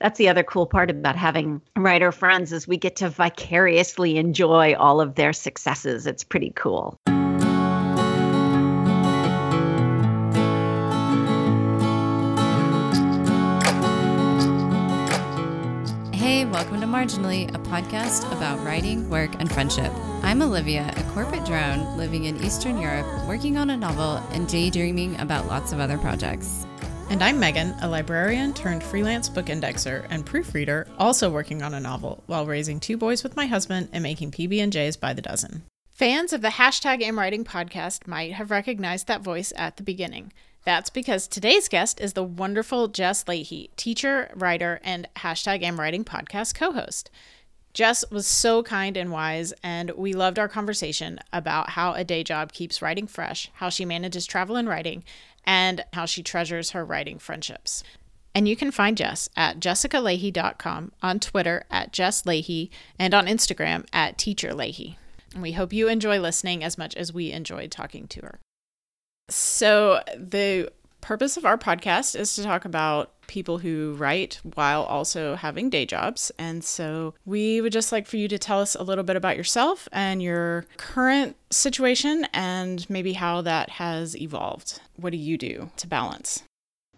[0.00, 4.74] that's the other cool part about having writer friends is we get to vicariously enjoy
[4.74, 6.06] all of their successes.
[6.06, 6.96] It's pretty cool.
[16.14, 19.92] Hey, welcome to Marginally, a podcast about writing, work, and friendship.
[20.22, 25.20] I'm Olivia, a corporate drone living in Eastern Europe, working on a novel and daydreaming
[25.20, 26.66] about lots of other projects.
[27.10, 31.80] And I'm Megan, a librarian turned freelance book indexer and proofreader, also working on a
[31.80, 35.64] novel while raising two boys with my husband and making PB&Js by the dozen.
[35.90, 40.32] Fans of the hashtag Am Writing podcast might have recognized that voice at the beginning.
[40.64, 46.04] That's because today's guest is the wonderful Jess Lahey, teacher, writer, and hashtag Am Writing
[46.04, 47.10] podcast co-host.
[47.72, 52.24] Jess was so kind and wise, and we loved our conversation about how a day
[52.24, 55.04] job keeps writing fresh, how she manages travel and writing,
[55.44, 57.82] and how she treasures her writing friendships.
[58.34, 63.86] And you can find Jess at jessicalahey.com, on Twitter at Jess Lahey, and on Instagram
[63.92, 64.96] at Teacher Lahey.
[65.32, 68.40] And we hope you enjoy listening as much as we enjoyed talking to her.
[69.28, 75.36] So, the purpose of our podcast is to talk about people who write while also
[75.36, 76.32] having day jobs.
[76.36, 79.36] And so we would just like for you to tell us a little bit about
[79.36, 84.80] yourself and your current situation and maybe how that has evolved.
[84.96, 86.42] What do you do to balance?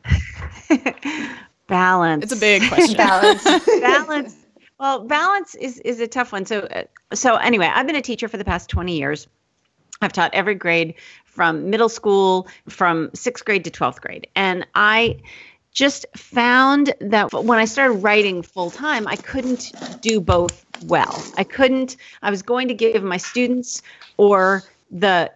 [1.69, 2.24] balance.
[2.24, 2.96] It's a big question.
[2.96, 3.44] balance.
[3.80, 4.36] balance.
[4.80, 6.46] Well, balance is is a tough one.
[6.46, 9.28] So uh, so anyway, I've been a teacher for the past 20 years.
[10.00, 10.94] I've taught every grade
[11.27, 14.27] from middle school, from sixth grade to 12th grade.
[14.34, 15.20] And I
[15.73, 21.23] just found that when I started writing full time, I couldn't do both well.
[21.37, 23.83] I couldn't, I was going to give my students
[24.17, 25.33] or the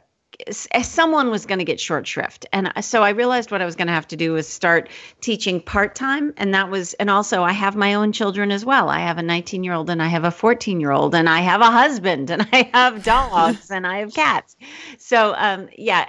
[0.82, 2.46] someone was going to get short shrift.
[2.52, 5.60] And so i realized what i was going to have to do was start teaching
[5.60, 8.88] part-time and that was and also i have my own children as well.
[8.88, 11.40] I have a 19 year old and i have a 14 year old and i
[11.40, 14.56] have a husband and i have dogs and i have cats.
[14.98, 16.06] So um, yeah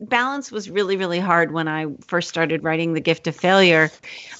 [0.00, 3.90] balance was really really hard when i first started writing the gift of failure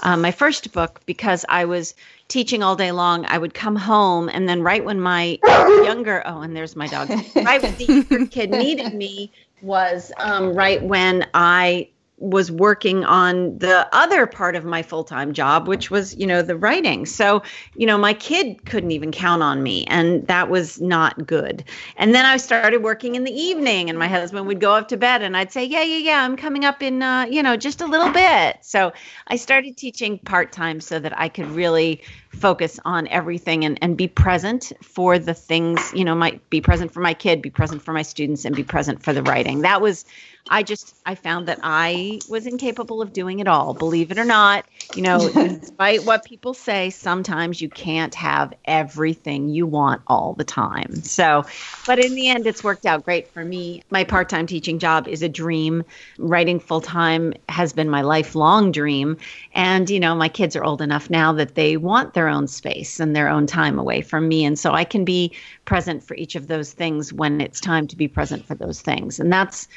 [0.02, 1.94] um, my first book because i was
[2.30, 5.38] teaching all day long, I would come home and then right when my
[5.84, 7.10] younger oh, and there's my dog.
[7.34, 11.88] Right when the kid needed me was um, right when I
[12.20, 16.56] was working on the other part of my full-time job which was you know the
[16.56, 17.06] writing.
[17.06, 17.42] So
[17.74, 21.64] you know my kid couldn't even count on me and that was not good.
[21.96, 24.96] And then i started working in the evening and my husband would go up to
[24.96, 27.80] bed and i'd say yeah yeah yeah i'm coming up in uh, you know just
[27.80, 28.58] a little bit.
[28.60, 28.92] So
[29.28, 34.08] i started teaching part-time so that i could really focus on everything and, and be
[34.08, 37.92] present for the things you know might be present for my kid be present for
[37.92, 40.04] my students and be present for the writing that was
[40.50, 43.72] I just I found that I was incapable of doing it all.
[43.72, 44.64] Believe it or not,
[44.96, 45.28] you know,
[45.60, 50.96] despite what people say, sometimes you can't have everything you want all the time.
[51.02, 51.44] So,
[51.86, 53.82] but in the end it's worked out great for me.
[53.90, 55.84] My part-time teaching job is a dream.
[56.18, 59.18] Writing full-time has been my lifelong dream,
[59.54, 63.00] and you know, my kids are old enough now that they want their own space
[63.00, 65.32] and their own time away from me, and so I can be
[65.64, 69.20] present for each of those things when it's time to be present for those things.
[69.20, 69.68] And that's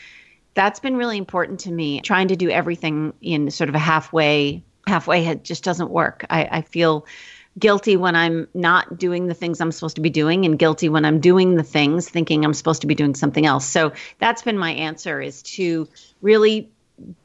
[0.53, 2.01] that's been really important to me.
[2.01, 6.25] Trying to do everything in sort of a halfway halfway head just doesn't work.
[6.29, 7.05] I, I feel
[7.57, 11.05] guilty when I'm not doing the things I'm supposed to be doing and guilty when
[11.05, 13.65] I'm doing the things thinking I'm supposed to be doing something else.
[13.65, 15.87] So that's been my answer is to
[16.21, 16.69] really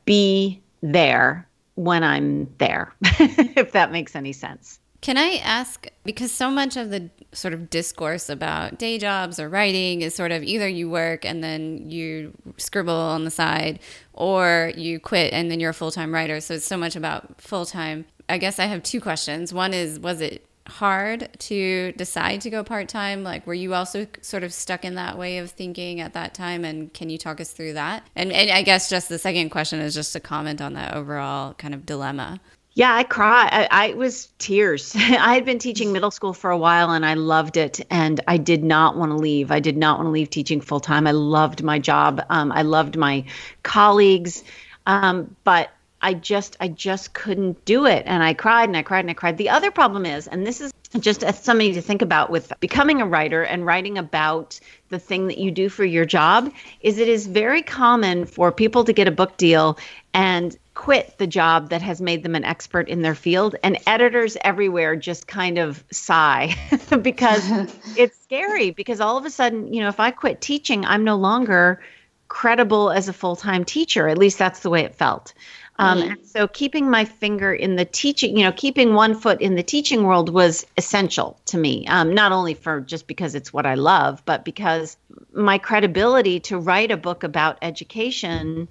[0.04, 4.80] be there when I'm there, if that makes any sense.
[5.00, 9.48] Can I ask because so much of the sort of discourse about day jobs or
[9.48, 13.78] writing is sort of either you work and then you scribble on the side
[14.12, 16.40] or you quit and then you're a full-time writer.
[16.40, 18.06] So it's so much about full-time.
[18.28, 19.52] I guess I have two questions.
[19.52, 23.22] One is was it hard to decide to go part-time?
[23.22, 26.64] Like were you also sort of stuck in that way of thinking at that time
[26.64, 28.02] and can you talk us through that?
[28.16, 31.54] And, and I guess just the second question is just to comment on that overall
[31.54, 32.40] kind of dilemma.
[32.78, 33.48] Yeah, I cried.
[33.50, 34.94] I, I was tears.
[34.96, 37.80] I had been teaching middle school for a while and I loved it.
[37.90, 39.50] And I did not want to leave.
[39.50, 41.08] I did not want to leave teaching full time.
[41.08, 42.24] I loved my job.
[42.30, 43.24] Um, I loved my
[43.64, 44.44] colleagues.
[44.86, 45.70] Um, but
[46.02, 48.04] I just, I just couldn't do it.
[48.06, 49.38] And I cried and I cried and I cried.
[49.38, 50.70] The other problem is, and this is
[51.00, 54.60] just something to think about with becoming a writer and writing about
[54.90, 58.84] the thing that you do for your job is it is very common for people
[58.84, 59.78] to get a book deal
[60.14, 64.36] and quit the job that has made them an expert in their field and editors
[64.42, 66.54] everywhere just kind of sigh
[67.02, 67.42] because
[67.96, 71.16] it's scary because all of a sudden you know if i quit teaching i'm no
[71.16, 71.80] longer
[72.28, 75.34] credible as a full-time teacher at least that's the way it felt
[75.80, 76.26] Um, mm.
[76.26, 80.02] So keeping my finger in the teaching, you know, keeping one foot in the teaching
[80.02, 81.86] world was essential to me.
[81.86, 84.96] Um, not only for just because it's what I love, but because
[85.32, 88.66] my credibility to write a book about education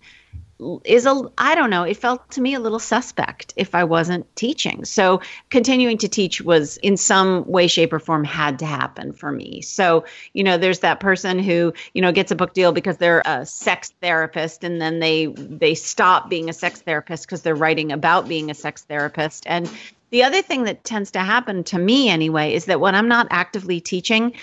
[0.84, 4.34] is a I don't know, it felt to me a little suspect if I wasn't
[4.36, 4.86] teaching.
[4.86, 9.32] So continuing to teach was in some way shape or form had to happen for
[9.32, 9.62] me.
[9.62, 13.22] So, you know, there's that person who, you know, gets a book deal because they're
[13.26, 17.92] a sex therapist and then they they stop being a sex therapist because they're writing
[17.92, 19.70] about being a sex therapist and
[20.10, 23.28] the other thing that tends to happen to me anyway is that when I'm not
[23.30, 24.34] actively teaching,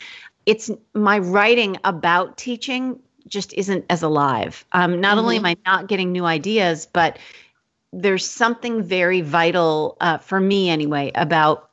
[0.47, 4.65] it's my writing about teaching just isn't as alive.
[4.73, 5.19] Um, not mm-hmm.
[5.19, 7.19] only am I not getting new ideas, but
[7.93, 11.71] there's something very vital uh, for me anyway about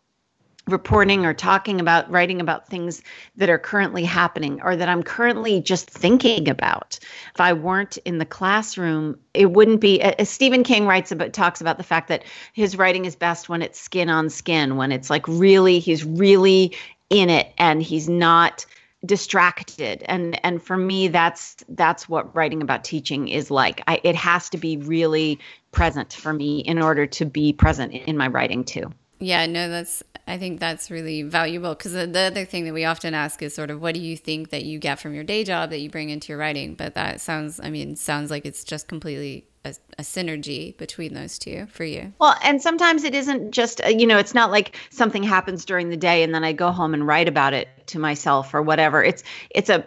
[0.67, 3.01] reporting or talking about writing about things
[3.35, 6.99] that are currently happening or that I'm currently just thinking about.
[7.33, 11.61] If I weren't in the classroom, it wouldn't be as Stephen King writes about talks
[11.61, 12.23] about the fact that
[12.53, 16.75] his writing is best when it's skin on skin, when it's like really he's really
[17.09, 18.65] in it and he's not
[19.05, 20.03] distracted.
[20.05, 23.81] And and for me that's that's what writing about teaching is like.
[23.87, 25.39] I, it has to be really
[25.71, 28.91] present for me in order to be present in my writing too.
[29.19, 32.85] Yeah no that's i think that's really valuable because the, the other thing that we
[32.85, 35.43] often ask is sort of what do you think that you get from your day
[35.43, 36.75] job that you bring into your writing?
[36.75, 41.37] But that sounds i mean sounds like it's just completely a, a, synergy between those
[41.37, 42.13] two for you.
[42.19, 45.89] Well, and sometimes it isn't just, uh, you know, it's not like something happens during
[45.89, 49.03] the day and then I go home and write about it to myself or whatever.
[49.03, 49.85] It's it's a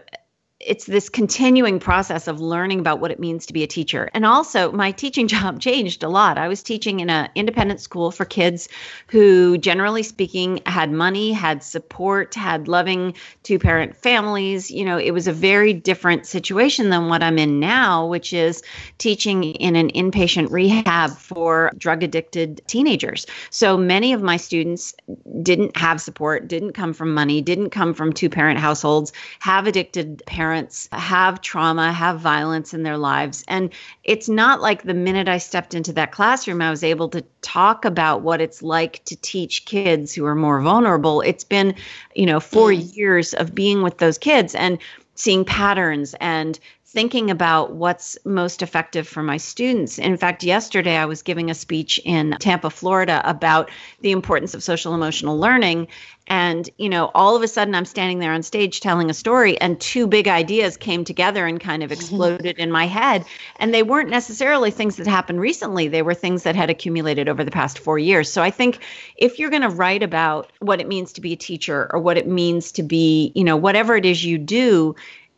[0.61, 4.09] it's this continuing process of learning about what it means to be a teacher.
[4.15, 6.39] And also, my teaching job changed a lot.
[6.39, 8.69] I was teaching in an independent school for kids
[9.09, 14.71] who, generally speaking, had money, had support, had loving two parent families.
[14.71, 18.63] You know, it was a very different situation than what I'm in now, which is
[18.99, 23.27] teaching in an inpatient rehab for drug addicted teenagers.
[23.51, 24.95] So many of my students
[25.43, 30.23] didn't have support, didn't come from money, didn't come from two parent households, have addicted
[30.27, 33.43] parents parents have trauma, have violence in their lives.
[33.49, 33.71] And
[34.05, 37.85] it's not like the minute I stepped into that classroom, I was able to talk
[37.85, 41.23] about what it's like to teach kids who are more vulnerable.
[41.23, 41.75] It's been,
[42.15, 44.79] you know, four years of being with those kids and
[45.17, 46.61] seeing patterns and
[46.95, 49.99] thinking about what's most effective for my students.
[49.99, 53.69] In fact, yesterday I was giving a speech in Tampa, Florida about
[54.01, 55.89] the importance of social emotional learning.
[56.29, 59.61] And, you know, all of a sudden I'm standing there on stage telling a story,
[59.61, 63.27] and two big ideas came together and kind of exploded in my head.
[63.57, 67.43] And they weren't necessarily things that happened recently, they were things that had accumulated over
[67.43, 68.31] the past four years.
[68.31, 68.79] So I think
[69.17, 72.17] if you're going to write about what it means to be a teacher or what
[72.17, 74.95] it means to be, you know, whatever it is you do,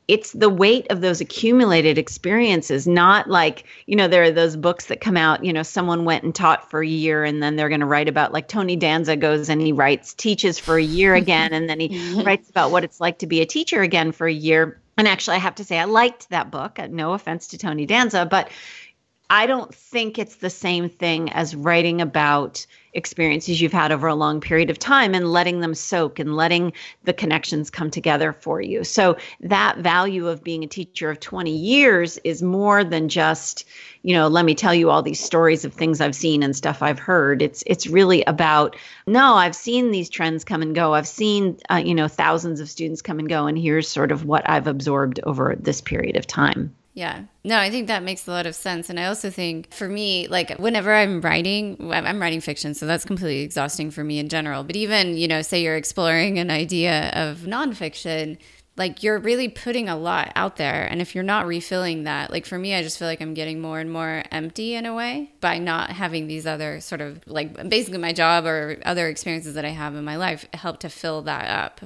[0.08, 4.86] it's the weight of those accumulated experiences not like you know there are those books
[4.86, 7.68] that come out you know someone went and taught for a year and then they're
[7.68, 11.14] going to write about like tony danza goes and he writes teaches for a year
[11.26, 14.26] again and then he writes about what it's like to be a teacher again for
[14.26, 14.80] a year.
[14.96, 16.78] And actually i have to say i liked that book.
[16.78, 18.50] Uh, no offense to tony danza but
[19.28, 24.14] i don't think it's the same thing as writing about experiences you've had over a
[24.14, 26.72] long period of time and letting them soak and letting
[27.04, 28.82] the connections come together for you.
[28.82, 33.64] So that value of being a teacher of 20 years is more than just,
[34.02, 36.82] you know, let me tell you all these stories of things I've seen and stuff
[36.82, 37.42] I've heard.
[37.42, 38.76] It's it's really about
[39.06, 40.94] no, I've seen these trends come and go.
[40.94, 44.24] I've seen uh, you know thousands of students come and go and here's sort of
[44.24, 46.74] what I've absorbed over this period of time.
[46.96, 47.24] Yeah.
[47.44, 48.88] No, I think that makes a lot of sense.
[48.88, 53.04] And I also think for me, like whenever I'm writing, I'm writing fiction, so that's
[53.04, 54.64] completely exhausting for me in general.
[54.64, 58.38] But even, you know, say you're exploring an idea of nonfiction,
[58.78, 60.86] like you're really putting a lot out there.
[60.90, 63.60] And if you're not refilling that, like for me, I just feel like I'm getting
[63.60, 67.68] more and more empty in a way by not having these other sort of like
[67.68, 71.20] basically my job or other experiences that I have in my life help to fill
[71.22, 71.82] that up.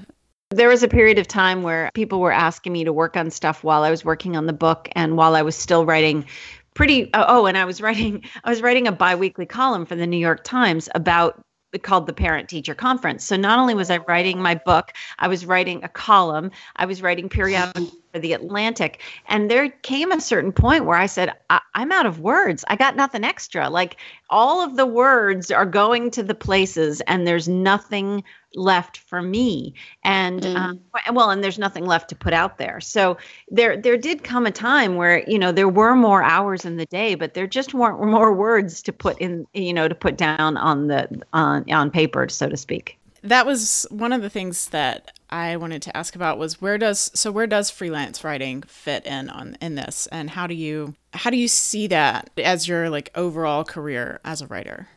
[0.53, 3.63] There was a period of time where people were asking me to work on stuff
[3.63, 6.27] while I was working on the book and while I was still writing
[6.75, 10.09] pretty oh, oh and I was writing I was writing a biweekly column for the
[10.09, 11.41] New York Times about
[11.79, 13.25] called the parent teacher conference.
[13.25, 17.01] So not only was I writing my book, I was writing a column, I was
[17.01, 19.01] writing periodicals for the Atlantic.
[19.29, 22.65] And there came a certain point where I said, I- am out of words.
[22.67, 23.71] I got nothing extra.
[23.71, 29.23] Like all of the words are going to the places, and there's nothing left for
[29.23, 30.57] me and mm.
[30.57, 30.81] um,
[31.13, 33.17] well and there's nothing left to put out there so
[33.49, 36.87] there there did come a time where you know there were more hours in the
[36.87, 40.57] day but there just weren't more words to put in you know to put down
[40.57, 45.13] on the on on paper so to speak that was one of the things that
[45.29, 49.29] I wanted to ask about was where does so where does freelance writing fit in
[49.29, 53.11] on in this and how do you how do you see that as your like
[53.15, 54.89] overall career as a writer?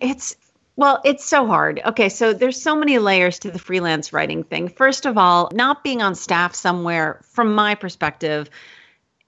[0.00, 0.36] It's
[0.80, 1.78] well, it's so hard.
[1.84, 4.66] Okay, so there's so many layers to the freelance writing thing.
[4.66, 8.48] First of all, not being on staff somewhere from my perspective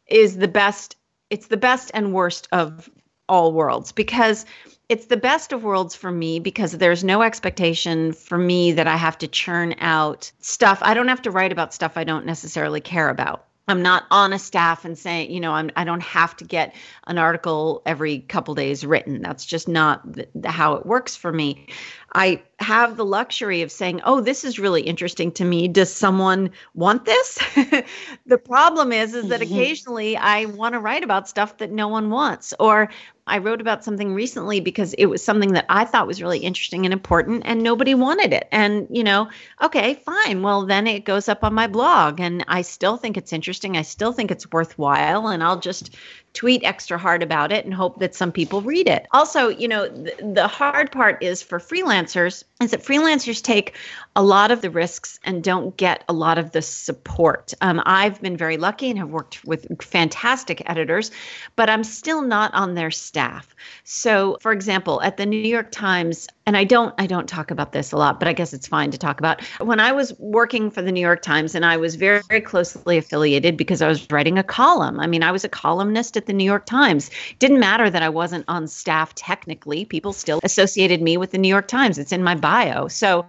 [0.07, 0.97] is the best
[1.29, 2.89] it's the best and worst of
[3.29, 4.47] all worlds because
[4.89, 8.97] it's the best of worlds for me because there's no expectation for me that I
[8.97, 10.79] have to churn out stuff.
[10.81, 13.45] I don't have to write about stuff I don't necessarily care about.
[13.69, 16.75] I'm not on a staff and saying, you know, I'm I don't have to get
[17.07, 19.23] an article every couple days written.
[19.23, 21.69] That's just not the, the, how it works for me.
[22.15, 25.69] I have the luxury of saying, "Oh, this is really interesting to me.
[25.69, 27.39] Does someone want this?"
[28.27, 29.55] the problem is is that mm-hmm.
[29.55, 32.91] occasionally I want to write about stuff that no one wants or
[33.27, 36.85] I wrote about something recently because it was something that I thought was really interesting
[36.85, 38.49] and important and nobody wanted it.
[38.51, 39.29] And, you know,
[39.63, 40.43] okay, fine.
[40.43, 43.77] Well, then it goes up on my blog and I still think it's interesting.
[43.77, 45.95] I still think it's worthwhile and I'll just
[46.35, 49.07] tweet extra hard about it and hope that some people read it.
[49.13, 53.75] Also, you know, the, the hard part is for freelancers is that freelancers take
[54.17, 57.53] a lot of the risks and don't get a lot of the support.
[57.61, 61.11] Um, I've been very lucky and have worked with fantastic editors,
[61.57, 63.55] but I'm still not on their staff.
[63.85, 67.73] So, for example, at the New York Times, and I don't I don't talk about
[67.73, 69.43] this a lot, but I guess it's fine to talk about.
[69.61, 72.99] When I was working for the New York Times and I was very, very closely
[72.99, 74.99] affiliated because I was writing a column.
[74.99, 77.11] I mean, I was a columnist at the New York Times.
[77.39, 79.85] Didn't matter that I wasn't on staff technically.
[79.85, 81.99] People still associated me with the New York Times.
[81.99, 82.89] It's in my bio.
[82.89, 83.27] So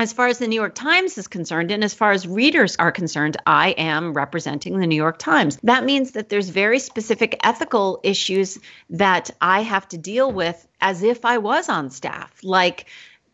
[0.00, 2.90] as far as the New York Times is concerned, and as far as readers are
[2.90, 5.58] concerned, I am representing the New York Times.
[5.62, 11.02] That means that there's very specific ethical issues that I have to deal with as
[11.02, 12.86] if I was on staff, like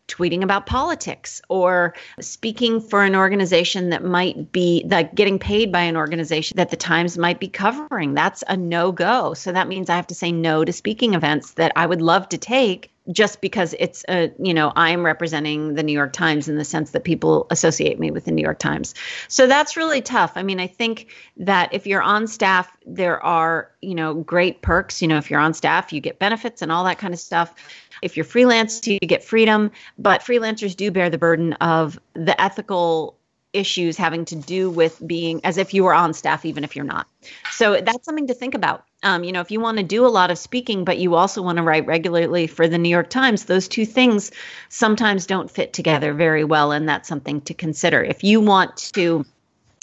[0.09, 5.81] tweeting about politics or speaking for an organization that might be like getting paid by
[5.81, 8.13] an organization that the Times might be covering.
[8.13, 9.33] That's a no go.
[9.33, 12.27] So that means I have to say no to speaking events that I would love
[12.29, 16.57] to take just because it's a you know i'm representing the new york times in
[16.57, 18.93] the sense that people associate me with the new york times.
[19.27, 20.33] So that's really tough.
[20.35, 25.01] I mean i think that if you're on staff there are you know great perks.
[25.01, 27.53] You know if you're on staff you get benefits and all that kind of stuff.
[28.01, 29.71] If you're freelance you get freedom.
[29.97, 33.17] But freelancers do bear the burden of the ethical
[33.53, 36.85] issues having to do with being as if you were on staff, even if you're
[36.85, 37.07] not.
[37.51, 38.83] So that's something to think about.
[39.03, 41.41] Um, you know, if you want to do a lot of speaking, but you also
[41.41, 44.31] want to write regularly for the New York Times, those two things
[44.69, 46.71] sometimes don't fit together very well.
[46.71, 48.03] And that's something to consider.
[48.03, 49.25] If you want to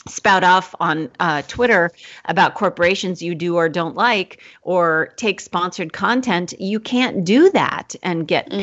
[0.07, 1.91] spout off on uh, Twitter
[2.27, 7.95] about corporations you do or don't like, or take sponsored content, you can't do that
[8.03, 8.61] and get mm-hmm.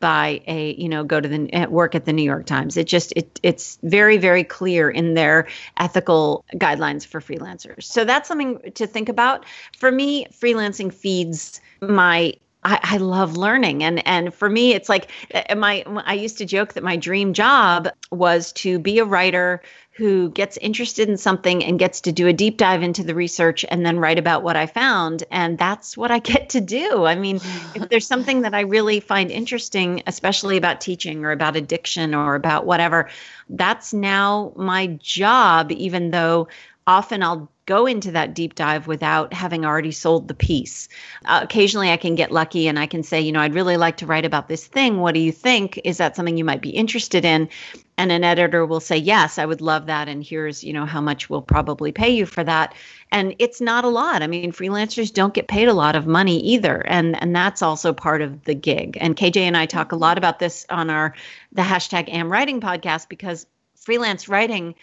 [0.00, 2.76] By a you know go to the work at the New York Times.
[2.76, 5.46] It just it it's very very clear in their
[5.78, 7.84] ethical guidelines for freelancers.
[7.84, 9.44] So that's something to think about.
[9.76, 15.10] For me, freelancing feeds my I, I, love learning and and for me it's like
[15.56, 19.62] my I used to joke that my dream job was to be a writer
[20.00, 23.66] who gets interested in something and gets to do a deep dive into the research
[23.68, 25.24] and then write about what I found.
[25.30, 27.04] And that's what I get to do.
[27.04, 27.36] I mean,
[27.74, 32.34] if there's something that I really find interesting, especially about teaching or about addiction or
[32.34, 33.10] about whatever,
[33.50, 36.48] that's now my job, even though
[36.86, 40.88] often I'll go into that deep dive without having already sold the piece.
[41.24, 43.98] Uh, occasionally, I can get lucky and I can say, you know, I'd really like
[43.98, 44.98] to write about this thing.
[44.98, 45.80] What do you think?
[45.84, 47.48] Is that something you might be interested in?
[47.96, 50.08] And an editor will say, yes, I would love that.
[50.08, 52.74] And here's, you know, how much we'll probably pay you for that.
[53.12, 54.22] And it's not a lot.
[54.22, 56.84] I mean, freelancers don't get paid a lot of money either.
[56.88, 58.98] And and that's also part of the gig.
[59.00, 61.14] And KJ and I talk a lot about this on our
[61.52, 63.46] the hashtag am writing podcast because
[63.76, 64.74] freelance writing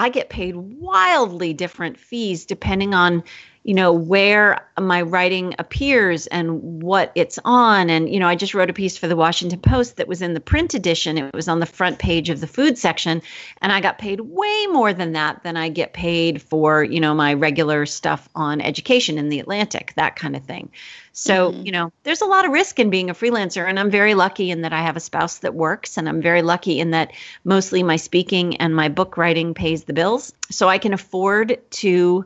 [0.00, 3.22] I get paid wildly different fees depending on,
[3.62, 7.90] you know, where my writing appears and what it's on.
[7.90, 10.32] And, you know, I just wrote a piece for the Washington Post that was in
[10.32, 11.18] the print edition.
[11.18, 13.20] It was on the front page of the food section.
[13.60, 17.14] And I got paid way more than that than I get paid for, you know,
[17.14, 20.70] my regular stuff on education in the Atlantic, that kind of thing.
[21.12, 21.66] So, mm-hmm.
[21.66, 23.68] you know, there's a lot of risk in being a freelancer.
[23.68, 25.98] And I'm very lucky in that I have a spouse that works.
[25.98, 27.12] And I'm very lucky in that
[27.44, 30.32] mostly my speaking and my book writing pays the bills.
[30.50, 32.24] So I can afford to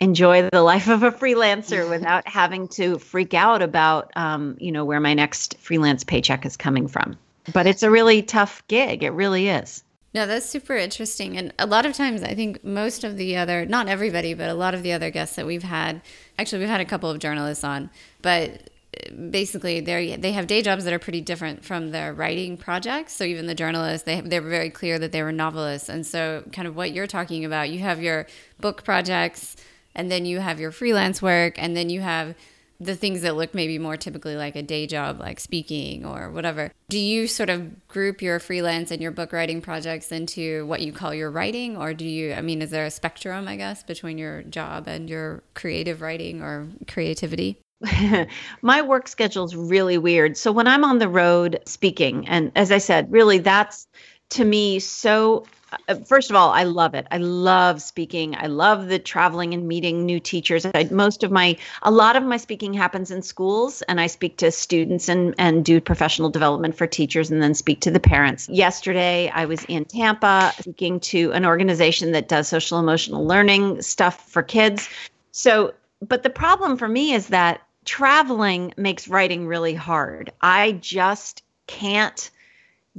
[0.00, 4.84] enjoy the life of a freelancer without having to freak out about, um, you know,
[4.84, 7.18] where my next freelance paycheck is coming from.
[7.52, 9.02] But it's a really tough gig.
[9.02, 9.82] It really is.
[10.14, 11.36] No, that's super interesting.
[11.36, 14.54] And a lot of times, I think most of the other, not everybody, but a
[14.54, 16.00] lot of the other guests that we've had,
[16.38, 17.90] actually, we've had a couple of journalists on,
[18.22, 18.70] but
[19.30, 23.12] basically they they have day jobs that are pretty different from their writing projects.
[23.12, 26.42] So even the journalists, they they were very clear that they were novelists, and so
[26.52, 28.26] kind of what you're talking about, you have your
[28.60, 29.56] book projects,
[29.98, 32.34] and then you have your freelance work, and then you have
[32.80, 36.70] the things that look maybe more typically like a day job, like speaking or whatever.
[36.88, 40.92] Do you sort of group your freelance and your book writing projects into what you
[40.92, 41.76] call your writing?
[41.76, 45.10] Or do you, I mean, is there a spectrum, I guess, between your job and
[45.10, 47.58] your creative writing or creativity?
[48.62, 50.36] my work schedule is really weird.
[50.36, 53.88] So when I'm on the road speaking, and as I said, really that's
[54.30, 55.46] to me so
[55.88, 57.06] Uh, first of all, I love it.
[57.10, 58.34] I love speaking.
[58.36, 60.66] I love the traveling and meeting new teachers.
[60.74, 64.36] I, most of my, a lot of my speaking happens in schools, and I speak
[64.38, 68.48] to students and and do professional development for teachers, and then speak to the parents.
[68.48, 74.28] Yesterday, I was in Tampa speaking to an organization that does social emotional learning stuff
[74.28, 74.88] for kids.
[75.32, 80.32] So, but the problem for me is that traveling makes writing really hard.
[80.40, 82.30] I just can't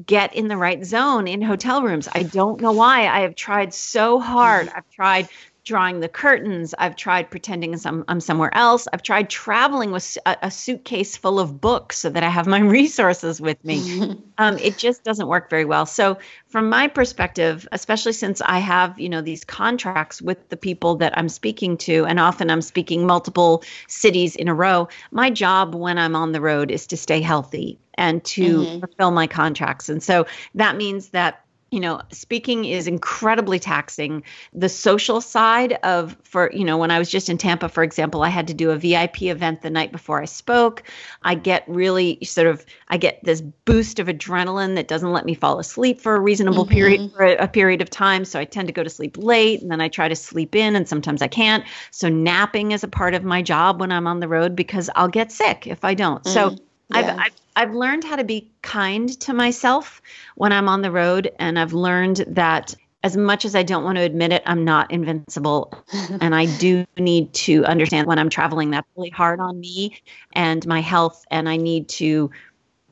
[0.05, 2.07] get in the right zone in hotel rooms.
[2.13, 3.07] I don't know why.
[3.07, 4.69] I have tried so hard.
[4.75, 5.27] I've tried
[5.69, 6.73] drawing the curtains.
[6.79, 8.87] I've tried pretending some, I'm somewhere else.
[8.91, 12.59] I've tried traveling with a, a, suitcase full of books so that I have my
[12.79, 14.19] resources with me.
[14.39, 15.85] um, it just doesn't work very well.
[15.85, 20.95] So, from my perspective, especially since I have, you know, these contracts with the people
[20.95, 25.75] that I'm speaking to, and often I'm speaking multiple cities in a row, my job
[25.75, 28.79] when I'm on the road is to stay healthy and to mm-hmm.
[28.79, 29.87] fulfill my contracts.
[29.87, 34.23] And so that means that you know speaking is incredibly taxing.
[34.53, 38.23] The social side of for you know when i was just in tampa for example
[38.23, 40.83] i had to do a vip event the night before i spoke.
[41.23, 45.33] I get really sort of i get this boost of adrenaline that doesn't let me
[45.33, 46.73] fall asleep for a reasonable mm-hmm.
[46.73, 48.25] period for a, a period of time.
[48.25, 50.75] So i tend to go to sleep late and then i try to sleep in
[50.75, 51.63] and sometimes i can't.
[51.91, 55.07] So napping is a part of my job when i'm on the road because i'll
[55.07, 56.23] get sick if i don't.
[56.23, 56.55] Mm-hmm.
[56.55, 60.01] so I've, I've, I've learned how to be kind to myself
[60.35, 63.97] when I'm on the road, and I've learned that as much as I don't want
[63.97, 65.73] to admit it, I'm not invincible,
[66.21, 70.01] and I do need to understand when I'm traveling that's really hard on me
[70.33, 72.31] and my health, and I need to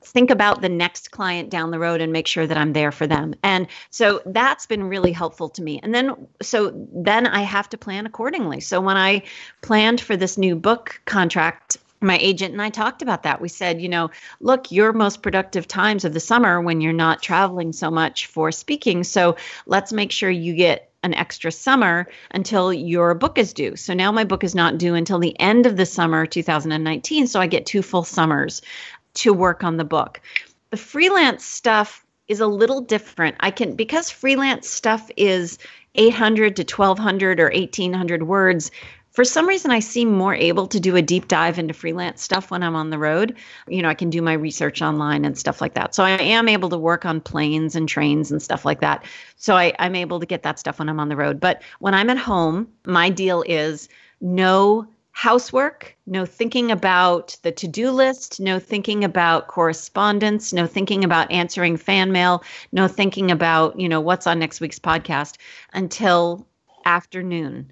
[0.01, 3.07] think about the next client down the road and make sure that I'm there for
[3.07, 3.35] them.
[3.43, 5.81] And so that's been really helpful to me.
[5.83, 8.61] And then so then I have to plan accordingly.
[8.61, 9.23] So when I
[9.61, 13.41] planned for this new book contract my agent and I talked about that.
[13.41, 17.21] We said, you know, look, your most productive times of the summer when you're not
[17.21, 19.03] traveling so much for speaking.
[19.03, 23.75] So let's make sure you get an extra summer until your book is due.
[23.75, 27.27] So now my book is not due until the end of the summer 2019.
[27.27, 28.61] So I get two full summers
[29.15, 30.21] to work on the book.
[30.69, 33.37] The freelance stuff is a little different.
[33.39, 35.57] I can, because freelance stuff is
[35.95, 38.71] 800 to 1200 or 1800 words
[39.17, 42.51] for some reason I seem more able to do a deep dive into freelance stuff
[42.51, 43.35] when I'm on the road.
[43.67, 45.95] You know, I can do my research online and stuff like that.
[45.95, 49.05] So I am able to work on planes and trains and stuff like that.
[49.35, 51.39] So I, I'm able to get that stuff when I'm on the road.
[51.39, 53.89] But when I'm at home, my deal is
[54.21, 61.03] no housework, no thinking about the to do list, no thinking about correspondence, no thinking
[61.03, 65.37] about answering fan mail, no thinking about, you know, what's on next week's podcast
[65.73, 66.45] until
[66.85, 67.71] afternoon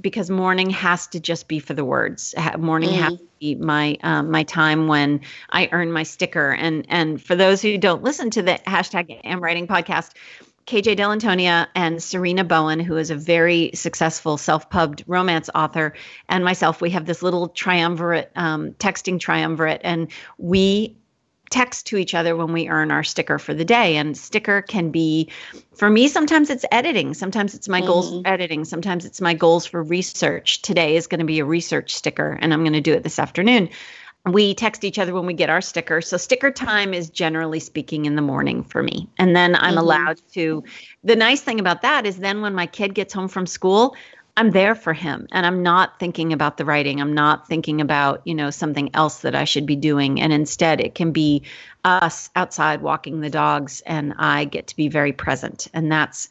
[0.00, 2.34] because morning has to just be for the words.
[2.58, 3.00] Morning mm.
[3.00, 6.50] has to be my um, my time when I earn my sticker.
[6.50, 10.12] And and for those who don't listen to the hashtag Am Writing podcast,
[10.66, 15.94] KJ Dell'Antonia and Sarina Bowen, who is a very successful self-pubbed romance author,
[16.28, 20.96] and myself, we have this little triumvirate, um, texting triumvirate, and we
[21.54, 23.96] text to each other when we earn our sticker for the day.
[23.96, 25.30] And sticker can be,
[25.76, 27.14] for me, sometimes it's editing.
[27.14, 27.86] Sometimes it's my mm-hmm.
[27.86, 28.64] goals for editing.
[28.64, 30.62] Sometimes it's my goals for research.
[30.62, 33.20] Today is going to be a research sticker, and I'm going to do it this
[33.20, 33.68] afternoon.
[34.26, 36.00] We text each other when we get our sticker.
[36.00, 39.08] So, sticker time is generally speaking in the morning for me.
[39.18, 39.78] And then I'm mm-hmm.
[39.78, 40.64] allowed to.
[41.04, 43.94] The nice thing about that is then when my kid gets home from school,
[44.36, 47.00] I'm there for him and I'm not thinking about the writing.
[47.00, 50.20] I'm not thinking about, you know, something else that I should be doing.
[50.20, 51.42] And instead, it can be
[51.84, 55.68] us outside walking the dogs and I get to be very present.
[55.72, 56.28] And that's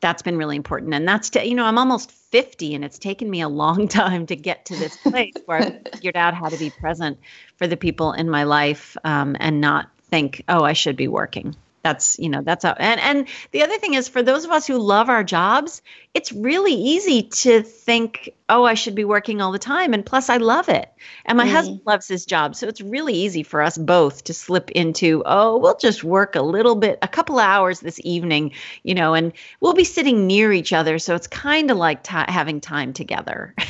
[0.00, 0.92] that's been really important.
[0.92, 4.26] And that's to, you know, I'm almost 50 and it's taken me a long time
[4.26, 7.18] to get to this place where I figured out how to be present
[7.56, 11.56] for the people in my life um, and not think, oh, I should be working
[11.86, 14.66] that's you know that's how and and the other thing is for those of us
[14.66, 15.82] who love our jobs
[16.14, 20.28] it's really easy to think oh i should be working all the time and plus
[20.28, 20.90] i love it.
[21.26, 21.52] And my mm.
[21.52, 25.58] husband loves his job so it's really easy for us both to slip into oh
[25.58, 29.74] we'll just work a little bit a couple hours this evening you know and we'll
[29.74, 33.54] be sitting near each other so it's kind of like t- having time together.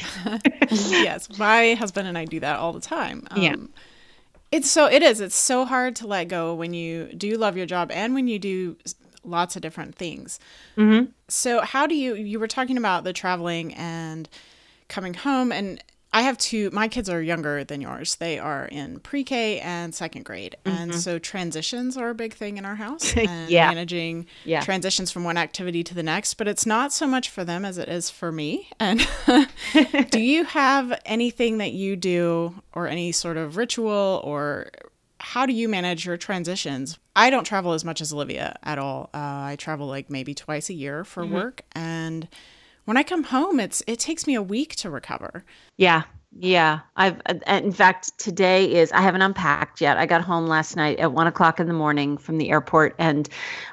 [0.70, 3.26] Yes my husband and i do that all the time.
[3.30, 3.56] Um, yeah
[4.56, 5.20] It's so it is.
[5.20, 8.38] It's so hard to let go when you do love your job and when you
[8.38, 8.76] do
[9.22, 10.40] lots of different things.
[10.76, 11.10] Mm-hmm.
[11.28, 14.28] So how do you you were talking about the traveling and
[14.88, 15.82] coming home and
[16.16, 18.16] I have two my kids are younger than yours.
[18.16, 20.56] They are in pre-K and second grade.
[20.64, 20.98] And Mm-hmm.
[21.00, 23.68] so transitions are a big thing in our house and Yeah.
[23.68, 24.60] managing Yeah.
[24.62, 27.76] transitions from one activity to the next, but it's not so much for them as
[27.78, 28.68] it is for me.
[28.80, 29.06] And
[30.10, 34.70] do you have anything that you do or any sort of ritual or
[35.18, 36.98] how do you manage your transitions?
[37.14, 39.10] I don't travel as much as Olivia at all.
[39.14, 39.18] Uh,
[39.52, 41.34] I travel like maybe twice a year for Mm-hmm.
[41.34, 42.28] work, and
[42.86, 45.44] when I come home, it's it takes me a week to recover.
[45.76, 46.02] Yeah.
[46.38, 46.80] Yeah.
[46.96, 49.96] I've, in fact, today is, I haven't unpacked yet.
[49.96, 52.94] I got home last night at one o'clock in the morning from the airport.
[52.98, 53.28] And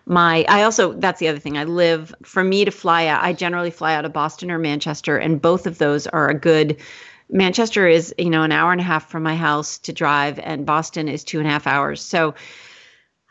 [0.05, 1.57] my, I also, that's the other thing.
[1.57, 5.17] I live, for me to fly out, I generally fly out of Boston or Manchester,
[5.17, 6.77] and both of those are a good,
[7.29, 10.65] Manchester is, you know, an hour and a half from my house to drive, and
[10.65, 12.01] Boston is two and a half hours.
[12.01, 12.33] So,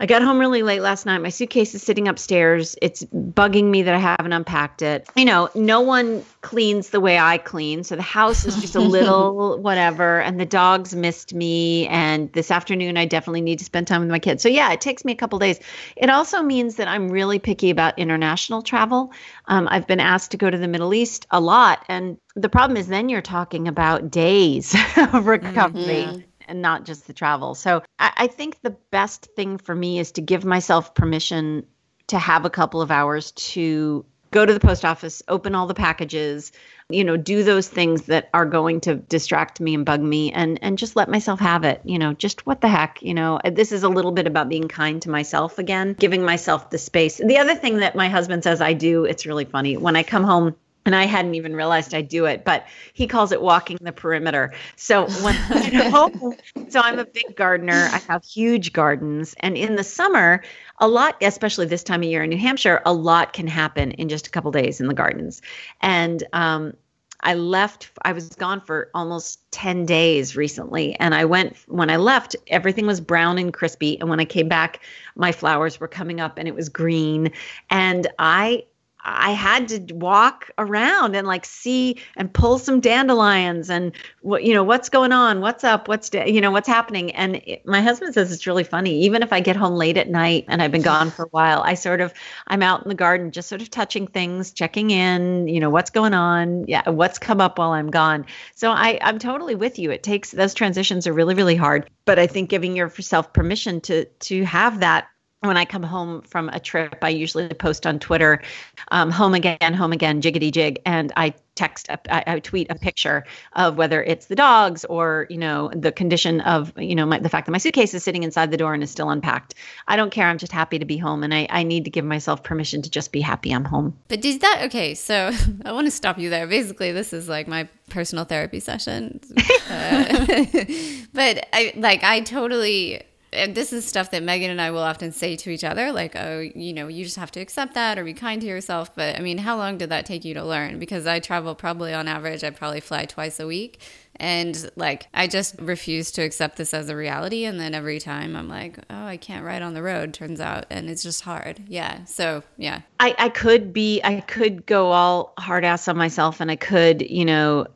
[0.02, 1.18] I got home really late last night.
[1.18, 2.74] My suitcase is sitting upstairs.
[2.82, 5.08] It's bugging me that I haven't unpacked it.
[5.14, 7.84] You know, no one cleans the way I clean.
[7.84, 10.20] So the house is just a little whatever.
[10.20, 11.86] And the dogs missed me.
[11.86, 14.42] And this afternoon, I definitely need to spend time with my kids.
[14.42, 15.60] So yeah, it takes me a couple days.
[15.94, 19.12] It also means that I'm really picky about international travel.
[19.46, 21.84] Um, I've been asked to go to the Middle East a lot.
[21.86, 27.12] And the problem is then you're talking about days of recovery and not just the
[27.12, 27.54] travel.
[27.54, 31.66] So I, I think the best thing for me is to give myself permission
[32.08, 35.74] to have a couple of hours to go to the post office, open all the
[35.74, 36.52] packages,
[36.88, 40.58] you know, do those things that are going to distract me and bug me and
[40.62, 43.38] and just let myself have it, you know, just what the heck, you know.
[43.44, 47.18] This is a little bit about being kind to myself again, giving myself the space.
[47.18, 49.76] The other thing that my husband says I do, it's really funny.
[49.76, 53.32] When I come home and I hadn't even realized I do it, but he calls
[53.32, 54.52] it walking the perimeter.
[54.76, 56.34] So when I'm home,
[56.68, 57.88] so I'm a big gardener.
[57.92, 60.42] I have huge gardens, and in the summer,
[60.78, 64.08] a lot, especially this time of year in New Hampshire, a lot can happen in
[64.08, 65.40] just a couple days in the gardens.
[65.80, 66.74] And um,
[67.22, 70.94] I left, I was gone for almost 10 days recently.
[70.96, 73.98] And I went, when I left, everything was brown and crispy.
[74.00, 74.80] And when I came back,
[75.14, 77.30] my flowers were coming up and it was green.
[77.70, 78.64] And I,
[79.04, 84.54] I had to walk around and like see and pull some dandelions and what you
[84.54, 87.10] know what's going on, what's up, what's da- you know what's happening.
[87.12, 89.02] And it, my husband says it's really funny.
[89.02, 91.62] Even if I get home late at night and I've been gone for a while,
[91.62, 92.14] I sort of
[92.46, 95.90] I'm out in the garden just sort of touching things, checking in, you know what's
[95.90, 98.26] going on, yeah, what's come up while I'm gone.
[98.54, 99.90] So I I'm totally with you.
[99.90, 104.04] It takes those transitions are really really hard, but I think giving yourself permission to
[104.04, 105.08] to have that
[105.42, 108.40] when I come home from a trip, I usually post on Twitter,
[108.88, 112.74] um, home again, home again, jiggity jig, and I text, a, I, I tweet a
[112.74, 113.24] picture
[113.54, 117.28] of whether it's the dogs or you know the condition of you know my, the
[117.28, 119.54] fact that my suitcase is sitting inside the door and is still unpacked.
[119.88, 120.28] I don't care.
[120.28, 122.90] I'm just happy to be home, and I, I need to give myself permission to
[122.90, 123.96] just be happy I'm home.
[124.08, 124.94] But does that okay?
[124.94, 125.32] So
[125.64, 126.46] I want to stop you there.
[126.46, 129.20] Basically, this is like my personal therapy session.
[129.70, 130.26] Uh,
[131.14, 133.02] but I like I totally.
[133.32, 136.14] And this is stuff that Megan and I will often say to each other, like,
[136.16, 139.16] "Oh, you know, you just have to accept that or be kind to yourself." But
[139.16, 140.78] I mean, how long did that take you to learn?
[140.78, 143.80] Because I travel probably on average, I probably fly twice a week,
[144.16, 147.44] and like I just refuse to accept this as a reality.
[147.44, 150.66] And then every time I'm like, "Oh, I can't ride on the road." Turns out,
[150.70, 151.62] and it's just hard.
[151.68, 152.04] Yeah.
[152.04, 156.50] So yeah, I, I could be I could go all hard ass on myself and
[156.50, 157.66] I could, you know,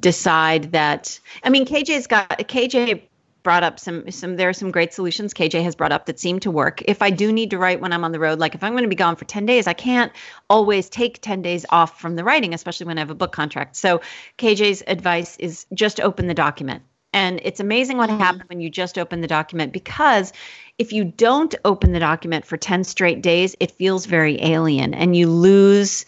[0.00, 3.02] decide that I mean KJ's got KJ
[3.44, 6.40] brought up some some there are some great solutions KJ has brought up that seem
[6.40, 6.82] to work.
[6.86, 8.82] If I do need to write when I'm on the road, like if I'm going
[8.82, 10.10] to be gone for 10 days, I can't
[10.50, 13.76] always take 10 days off from the writing, especially when I have a book contract.
[13.76, 14.00] So
[14.38, 16.82] KJ's advice is just open the document.
[17.12, 18.18] And it's amazing what mm-hmm.
[18.18, 20.32] happens when you just open the document because
[20.78, 25.14] if you don't open the document for 10 straight days, it feels very alien and
[25.14, 26.04] you lose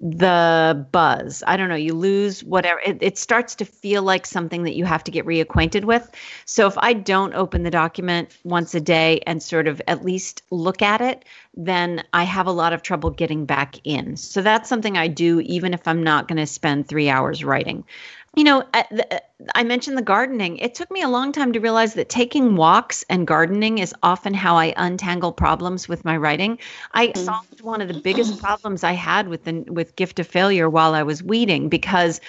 [0.00, 1.42] the buzz.
[1.46, 2.80] I don't know, you lose whatever.
[2.84, 6.08] It, it starts to feel like something that you have to get reacquainted with.
[6.44, 10.42] So if I don't open the document once a day and sort of at least
[10.50, 14.16] look at it, then I have a lot of trouble getting back in.
[14.16, 17.84] So that's something I do even if I'm not going to spend three hours writing.
[18.36, 19.18] You know, uh, uh,
[19.54, 20.58] I mentioned the gardening.
[20.58, 24.34] It took me a long time to realize that taking walks and gardening is often
[24.34, 26.58] how I untangle problems with my writing.
[26.92, 27.24] I mm-hmm.
[27.24, 30.94] solved one of the biggest problems I had with the with gift of failure while
[30.94, 32.20] I was weeding because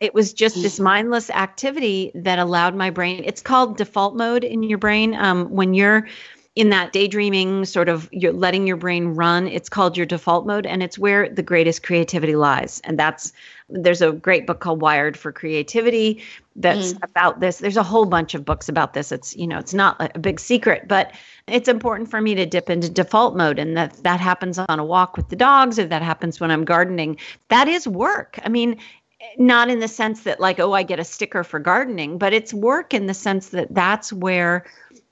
[0.00, 0.84] it was just this mm-hmm.
[0.84, 3.22] mindless activity that allowed my brain.
[3.24, 5.14] It's called default mode in your brain.
[5.14, 6.08] Um, when you're
[6.56, 10.66] in that daydreaming sort of you're letting your brain run it's called your default mode
[10.66, 12.80] and it's where the greatest creativity lies.
[12.84, 13.32] And that's
[13.68, 16.22] there's a great book called wired for creativity
[16.54, 17.02] that's mm.
[17.02, 17.58] about this.
[17.58, 19.10] There's a whole bunch of books about this.
[19.10, 21.12] It's you know it's not a big secret but
[21.48, 24.84] it's important for me to dip into default mode and that that happens on a
[24.84, 27.18] walk with the dogs or that happens when i'm gardening.
[27.48, 28.38] That is work.
[28.44, 28.78] I mean
[29.38, 32.52] not in the sense that like oh i get a sticker for gardening but it's
[32.52, 34.64] work in the sense that that's where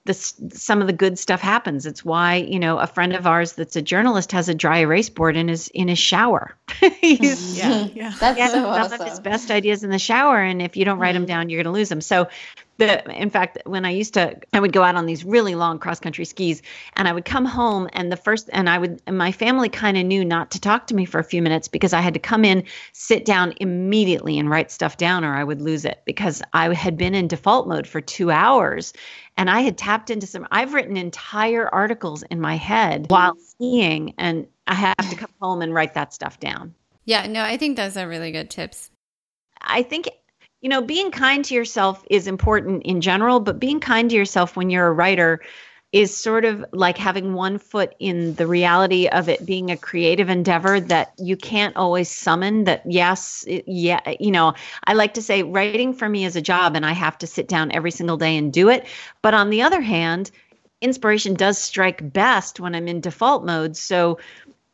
[0.04, 1.86] the some of the good stuff happens.
[1.86, 5.08] It's why you know a friend of ours that's a journalist has a dry erase
[5.10, 6.56] board in his in his shower.
[7.00, 9.00] He's, yeah, yeah, that's so some awesome.
[9.00, 11.28] of his best ideas in the shower, and if you don't write them mm-hmm.
[11.28, 12.00] down, you're going to lose them.
[12.00, 12.28] So
[12.78, 15.78] the in fact when i used to i would go out on these really long
[15.78, 16.62] cross country skis
[16.94, 19.96] and i would come home and the first and i would and my family kind
[19.96, 22.20] of knew not to talk to me for a few minutes because i had to
[22.20, 26.42] come in sit down immediately and write stuff down or i would lose it because
[26.52, 28.92] i had been in default mode for two hours
[29.36, 34.14] and i had tapped into some i've written entire articles in my head while skiing
[34.18, 36.74] and i have to come home and write that stuff down.
[37.04, 38.90] Yeah no i think those are really good tips.
[39.64, 40.08] I think
[40.62, 44.56] you know, being kind to yourself is important in general, but being kind to yourself
[44.56, 45.40] when you're a writer
[45.92, 50.30] is sort of like having one foot in the reality of it being a creative
[50.30, 55.20] endeavor that you can't always summon that yes it, yeah you know i like to
[55.20, 58.16] say writing for me is a job and i have to sit down every single
[58.16, 58.86] day and do it.
[59.20, 60.30] But on the other hand
[60.80, 63.76] inspiration does strike best when i'm in default mode.
[63.76, 64.18] So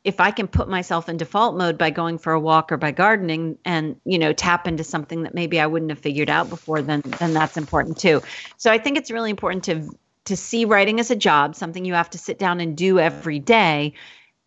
[0.04, 2.92] if I can put myself in default mode by going for a walk or by
[2.92, 6.82] gardening and you know tap into something that maybe I wouldn't have figured out before
[6.82, 8.22] then then that's important too.
[8.56, 9.90] So I think it's really important to
[10.26, 13.38] to see writing as a job, something you have to sit down and do every
[13.38, 13.94] day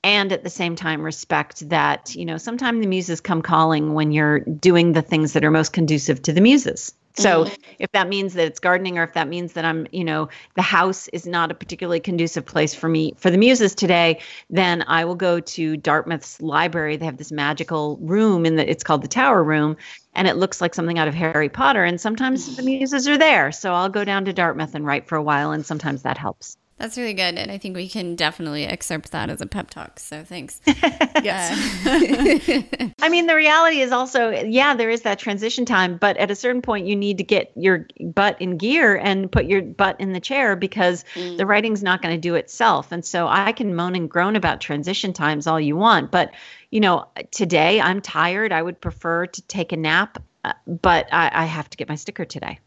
[0.04, 4.12] and at the same time respect that you know sometimes the muses come calling when
[4.12, 7.54] you're doing the things that are most conducive to the muses so mm-hmm.
[7.80, 10.62] if that means that it's gardening or if that means that I'm, you know, the
[10.62, 14.20] house is not a particularly conducive place for me for the muses today,
[14.50, 16.98] then I will go to Dartmouth's library.
[16.98, 19.78] They have this magical room in the it's called the Tower Room
[20.14, 23.52] and it looks like something out of Harry Potter and sometimes the muses are there.
[23.52, 26.58] So I'll go down to Dartmouth and write for a while and sometimes that helps.
[26.82, 27.38] That's really good.
[27.38, 30.00] And I think we can definitely excerpt that as a pep talk.
[30.00, 30.60] So thanks.
[30.66, 31.86] yes.
[31.86, 36.32] Uh, I mean, the reality is also, yeah, there is that transition time, but at
[36.32, 40.02] a certain point, you need to get your butt in gear and put your butt
[40.02, 41.38] in the chair because mm.
[41.38, 42.92] the writing's not going to do itself.
[42.92, 46.10] And so I can moan and groan about transition times all you want.
[46.10, 46.32] But,
[46.72, 48.52] you know, today I'm tired.
[48.52, 51.96] I would prefer to take a nap, uh, but I, I have to get my
[51.96, 52.58] sticker today.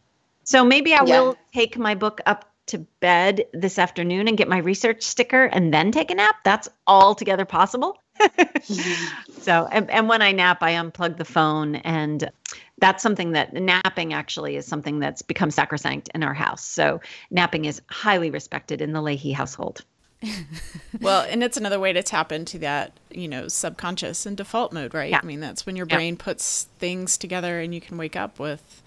[0.44, 1.20] So maybe I yeah.
[1.20, 5.72] will take my book up to bed this afternoon and get my research sticker and
[5.72, 7.98] then take a nap, that's altogether possible.
[9.40, 12.30] so, and, and when I nap, I unplug the phone, and
[12.78, 16.64] that's something that napping actually is something that's become sacrosanct in our house.
[16.64, 17.00] So,
[17.30, 19.84] napping is highly respected in the Lahey household.
[21.00, 24.94] well, and it's another way to tap into that, you know, subconscious and default mode,
[24.94, 25.10] right?
[25.10, 25.20] Yeah.
[25.22, 26.24] I mean, that's when your brain yeah.
[26.24, 28.82] puts things together and you can wake up with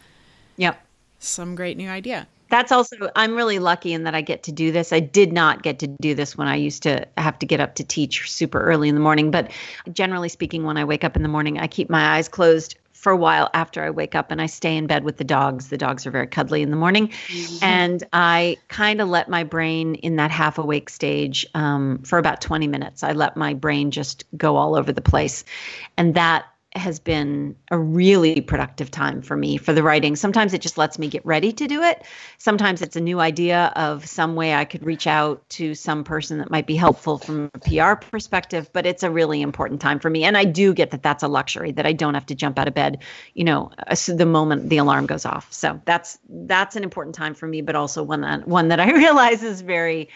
[0.55, 0.83] yep.
[1.19, 4.71] some great new idea that's also i'm really lucky in that i get to do
[4.71, 4.93] this.
[4.93, 7.75] I did not get to do this when i used to have to get up
[7.75, 9.51] to teach super early in the morning but
[9.91, 13.11] generally speaking when i wake up in the morning i keep my eyes closed for
[13.11, 15.69] a while after i wake up and i stay in bed with the dogs.
[15.69, 17.09] The dogs are very cuddly in the morning.
[17.09, 17.63] Mm-hmm.
[17.63, 22.41] and i kind of let my brain in that half awake stage um, for about
[22.41, 23.03] 20 minutes.
[23.03, 25.43] I let my brain just go all over the place.
[25.97, 26.45] And that
[26.77, 30.15] has been a really productive time for me for the writing.
[30.15, 32.03] Sometimes it just lets me get ready to do it.
[32.37, 36.37] Sometimes it's a new idea of some way I could reach out to some person
[36.39, 40.09] that might be helpful from a PR perspective, but it's a really important time for
[40.09, 40.23] me.
[40.23, 42.67] And I do get that that's a luxury that I don't have to jump out
[42.67, 43.71] of bed, you know,
[44.07, 45.51] the moment the alarm goes off.
[45.51, 48.91] So that's that's an important time for me, but also one that one that I
[49.03, 50.09] realize is very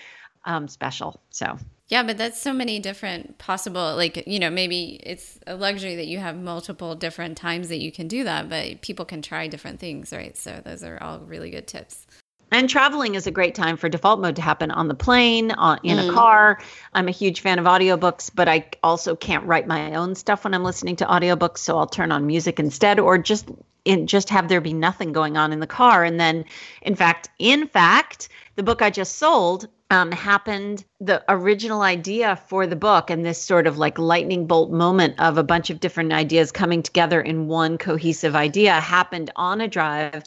[0.45, 1.21] um, special.
[1.29, 1.57] So
[1.91, 6.07] yeah, but that's so many different possible, like, you know, maybe it's a luxury that
[6.07, 9.81] you have multiple different times that you can do that, but people can try different
[9.81, 10.37] things, right?
[10.37, 12.07] So those are all really good tips.
[12.49, 15.79] And traveling is a great time for default mode to happen on the plane, on,
[15.83, 16.09] in mm.
[16.09, 16.61] a car.
[16.93, 20.53] I'm a huge fan of audiobooks, but I also can't write my own stuff when
[20.53, 23.49] I'm listening to audiobooks, so I'll turn on music instead or just
[23.83, 26.45] in just have there be nothing going on in the car and then
[26.83, 32.65] in fact, in fact, the book I just sold um, happened the original idea for
[32.65, 36.13] the book and this sort of like lightning bolt moment of a bunch of different
[36.13, 40.23] ideas coming together in one cohesive idea happened on a drive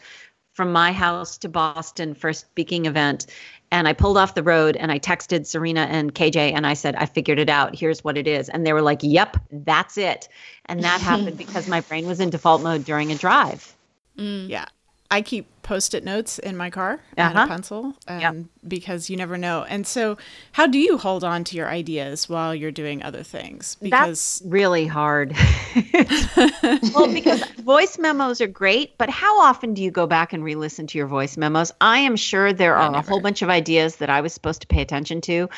[0.52, 3.26] from my house to Boston for a speaking event.
[3.72, 6.94] And I pulled off the road and I texted Sarina and KJ and I said,
[6.96, 7.74] I figured it out.
[7.74, 8.50] Here's what it is.
[8.50, 10.28] And they were like, Yep, that's it.
[10.66, 13.74] And that happened because my brain was in default mode during a drive.
[14.18, 14.50] Mm.
[14.50, 14.66] Yeah.
[15.10, 17.46] I keep post-it notes in my car and Uh-huh.
[17.46, 18.34] a pencil, um, Yep.
[18.68, 19.64] because you never know.
[19.68, 20.16] And so,
[20.52, 23.76] how do you hold on to your ideas while you're doing other things?
[23.82, 25.34] Because That's really hard.
[26.94, 30.86] well, because voice memos are great, but how often do you go back and re-listen
[30.88, 31.72] to your voice memos?
[31.80, 34.66] I am sure there are a whole bunch of ideas that I was supposed to
[34.66, 35.48] pay attention to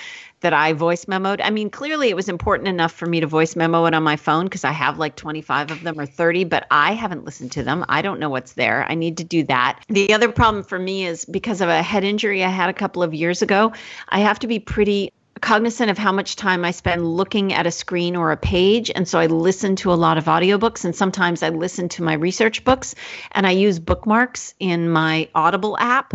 [0.41, 1.41] that I voice memoed.
[1.43, 4.17] I mean, clearly it was important enough for me to voice memo it on my
[4.17, 7.63] phone because I have like 25 of them or 30, but I haven't listened to
[7.63, 7.85] them.
[7.89, 8.85] I don't know what's there.
[8.89, 9.81] I need to do that.
[9.97, 13.03] The other problem for me is because of a head injury I had a couple
[13.03, 13.73] of years ago,
[14.11, 17.71] I have to be pretty cognizant of how much time I spend looking at a
[17.71, 18.91] screen or a page.
[18.95, 22.13] And so I listen to a lot of audiobooks and sometimes I listen to my
[22.13, 22.95] research books
[23.33, 26.13] and I use bookmarks in my Audible app.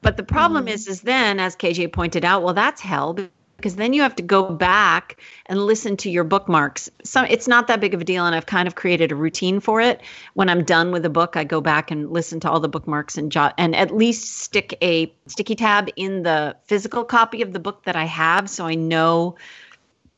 [0.00, 0.70] But the problem mm.
[0.70, 3.18] is, is then, as KJ pointed out, well, that's hell
[3.56, 6.90] because then you have to go back and listen to your bookmarks.
[7.04, 9.60] So it's not that big of a deal, and I've kind of created a routine
[9.60, 10.02] for it.
[10.34, 13.16] When I'm done with a book, I go back and listen to all the bookmarks
[13.16, 17.60] and jot and at least stick a sticky tab in the physical copy of the
[17.60, 19.36] book that I have, so I know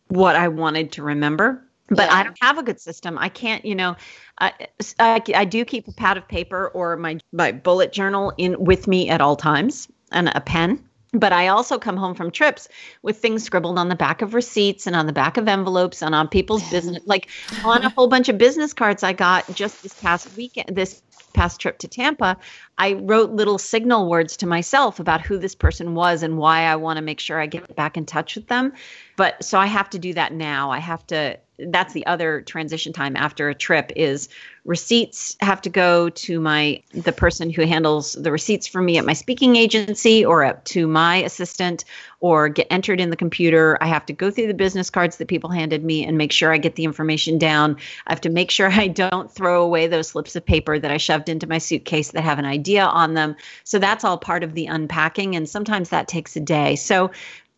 [0.09, 1.63] what I wanted to remember.
[1.91, 3.17] But I don't have a good system.
[3.17, 3.97] I can't, you know,
[4.39, 4.53] I,
[4.99, 8.87] I, I do keep a pad of paper or my, my bullet journal in with
[8.87, 10.87] me at all times and a pen.
[11.13, 12.69] But I also come home from trips
[13.03, 16.15] with things scribbled on the back of receipts and on the back of envelopes and
[16.15, 17.29] on people's business, like
[17.65, 21.61] on a whole bunch of business cards I got just this past weekend, this past
[21.61, 22.37] trip to Tampa.
[22.77, 26.77] I wrote little signal words to myself about who this person was and why I
[26.77, 28.73] want to make sure I get back in touch with them.
[29.17, 30.71] But so I have to do that now.
[30.71, 34.29] I have to that's the other transition time after a trip is
[34.65, 39.05] receipts have to go to my the person who handles the receipts for me at
[39.05, 41.85] my speaking agency or up to my assistant
[42.21, 43.79] or get entered in the computer.
[43.81, 46.53] I have to go through the business cards that people handed me and make sure
[46.53, 47.77] i get the information down.
[48.07, 50.97] I have to make sure i don't throw away those slips of paper that i
[50.97, 53.35] shoved into my suitcase that have an idea on them.
[53.65, 56.77] So that's all part of the unpacking and sometimes that takes a day.
[56.77, 57.11] So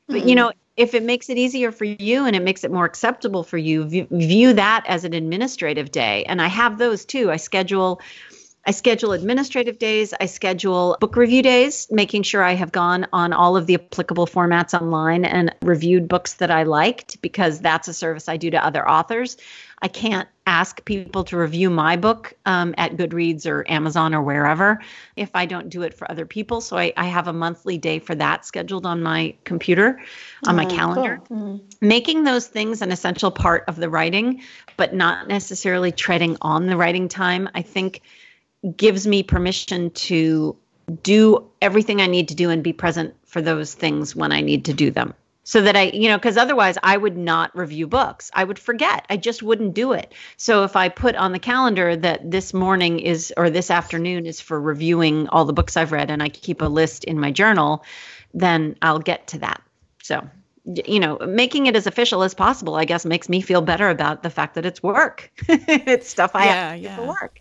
[0.07, 0.37] but you mm-hmm.
[0.37, 3.59] know if it makes it easier for you and it makes it more acceptable for
[3.59, 8.01] you view, that as an administrative day and i have those too i schedule
[8.67, 10.13] I schedule administrative days.
[10.21, 14.27] I schedule book review days, making sure I have gone on all of the applicable
[14.27, 18.63] formats online and reviewed books that I liked because that's a service I do to
[18.63, 19.39] other authors.
[19.83, 24.81] I can't ask people to review my book um, at Goodreads or Amazon or wherever
[25.17, 26.61] if I don't do it for other people.
[26.61, 30.01] So I, I have a monthly day for that scheduled on my computer,
[30.47, 31.37] on my Oh, calendar cool.
[31.37, 31.61] Mhm.
[31.81, 34.43] making those things an essential part of the writing,
[34.77, 38.03] but not necessarily treading on the writing time, I think
[38.77, 40.57] gives me permission to
[41.03, 44.67] do everything I need to do and be present for those things when I need
[44.67, 45.15] to do them.
[45.51, 48.31] So that I, you know, because otherwise I would not review books.
[48.35, 49.05] I would forget.
[49.11, 50.15] I just wouldn't do it.
[50.37, 54.41] So if I put on the calendar that this morning is or this afternoon is
[54.41, 57.85] for reviewing all the books I've read and I keep a list in my journal,
[58.33, 59.61] then I'll get to that.
[60.05, 60.29] So
[60.87, 64.23] you know, making it as official as possible, I guess, makes me feel better about
[64.23, 65.33] the fact that it's work.
[65.49, 67.11] it's stuff I Yeah, have to do for yeah.
[67.23, 67.41] work.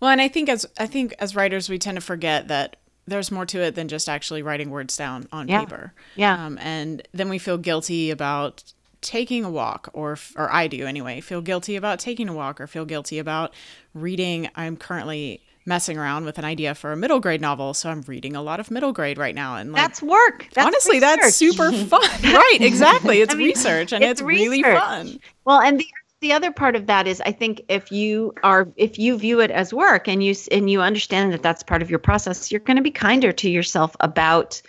[0.00, 2.76] Well, and I think as I think as writers, we tend to forget that
[3.06, 5.60] there's more to it than just actually writing words down on Yeah.
[5.60, 5.92] paper.
[6.16, 6.44] Yeah.
[6.46, 8.62] Um, and then we feel guilty about
[9.00, 11.20] taking a walk, or or I do anyway.
[11.20, 13.52] Feel guilty about taking a walk, or feel guilty about
[13.94, 14.48] reading.
[14.56, 18.36] I'm currently messing around with an idea for a middle grade novel, so I'm reading
[18.36, 19.56] a lot of middle grade right now.
[19.56, 20.48] And like, That's work.
[20.54, 22.00] That's honestly, that's super fun.
[22.22, 22.58] right?
[22.60, 23.20] Exactly.
[23.22, 25.18] It's I mean, research, and it's it's, really fun.
[25.44, 25.86] Well, and the
[26.20, 29.50] the other part of that is I think if you are if you view it
[29.50, 32.78] as work and you and you understand that that's part of your process, you're going
[32.78, 34.62] to be kinder to yourself about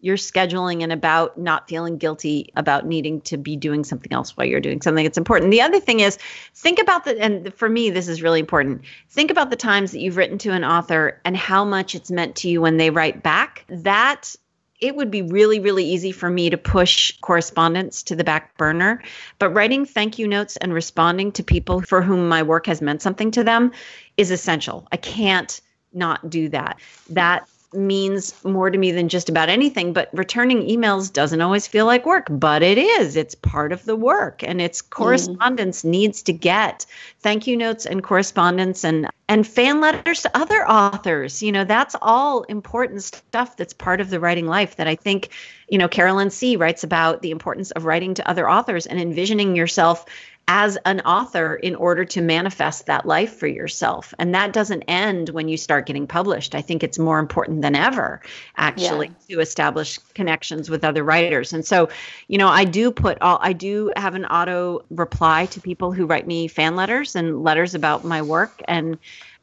[0.00, 4.46] your scheduling and about not feeling guilty about needing to be doing something else while
[4.46, 5.50] you're doing something that's important.
[5.50, 6.18] The other thing is
[6.54, 8.82] think about the and for me this is really important.
[9.08, 12.36] Think about the times that you've written to an author and how much it's meant
[12.36, 13.64] to you when they write back.
[13.68, 14.34] That
[14.80, 19.02] it would be really, really easy for me to push correspondence to the back burner.
[19.38, 23.02] But writing thank you notes and responding to people for whom my work has meant
[23.02, 23.72] something to them
[24.16, 24.86] is essential.
[24.92, 25.60] I can't
[25.92, 26.78] not do that.
[27.10, 31.86] That means more to me than just about anything but returning emails doesn't always feel
[31.86, 33.16] like work but it is.
[33.16, 34.90] It's part of the work and it's mm.
[34.90, 36.86] correspondence needs to get.
[37.20, 41.42] Thank you notes and correspondence and and fan letters to other authors.
[41.42, 45.30] You know that's all important stuff that's part of the writing life that i think
[45.68, 49.56] you know Carolyn See writes about the importance of writing to other authors and envisioning
[49.56, 50.06] yourself
[50.48, 54.14] as an author in order to manifest that life for yourself.
[54.18, 56.54] And that doesn't end when you start getting published.
[56.54, 58.22] I think it's more important than ever,
[58.56, 61.52] actually, to establish connections with other writers.
[61.52, 61.88] And so,
[62.28, 66.06] you know, I do put all, I do have an auto reply to people who
[66.06, 68.62] write me fan letters and letters about my work.
[68.68, 68.98] And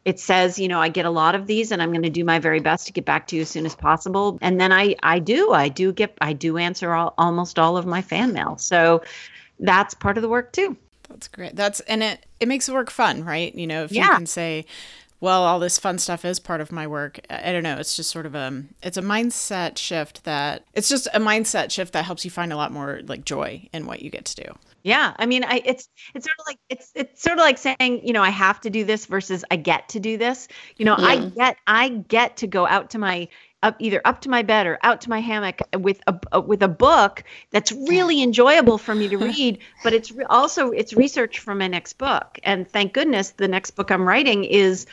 [0.05, 2.25] it says you know i get a lot of these and i'm going to do
[2.25, 4.93] my very best to get back to you as soon as possible and then i
[5.01, 8.57] i do i do get i do answer all, almost all of my fan mail
[8.57, 9.01] so
[9.61, 10.75] that's part of the work too
[11.13, 14.07] that's great that's and it it makes the work fun right you know if yeah.
[14.07, 14.65] you can say
[15.21, 18.11] well all this fun stuff is part of my work i don't know it's just
[18.11, 22.25] sort of a it's a mindset shift that it's just a mindset shift that helps
[22.25, 24.53] you find a lot more like joy in what you get to do
[24.83, 28.05] yeah, I mean, I it's it's sort of like it's it's sort of like saying,
[28.05, 30.49] you know, I have to do this versus I get to do this.
[30.75, 31.05] You know, yeah.
[31.05, 33.29] I get I get to go out to my
[33.63, 36.61] up either up to my bed or out to my hammock with a, a with
[36.61, 41.39] a book that's really enjoyable for me to read, but it's re- also it's research
[41.39, 42.39] for my next book.
[42.43, 44.85] And thank goodness the next book I'm writing is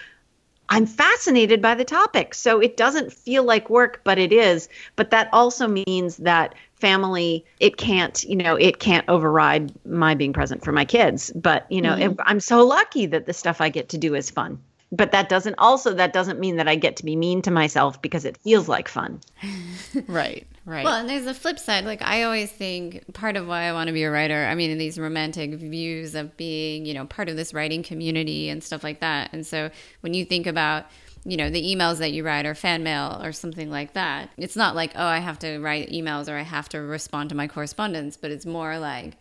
[0.71, 2.33] I'm fascinated by the topic.
[2.33, 4.69] So it doesn't feel like work, but it is.
[4.95, 10.33] But that also means that family it can't you know it can't override my being
[10.33, 12.21] present for my kids but you know mm-hmm.
[12.25, 14.59] i'm so lucky that the stuff i get to do is fun
[14.93, 18.01] but that doesn't also that doesn't mean that i get to be mean to myself
[18.03, 19.21] because it feels like fun.
[20.07, 20.85] Right right.
[20.85, 23.89] Well and there's a flip side like i always think part of why i want
[23.89, 27.29] to be a writer i mean in these romantic views of being you know part
[27.29, 29.71] of this writing community and stuff like that and so
[30.03, 30.87] when you think about
[31.25, 34.57] you know the emails that you write or fan mail or something like that it's
[34.57, 37.49] not like oh i have to write emails or i have to respond to my
[37.49, 39.17] correspondence but it's more like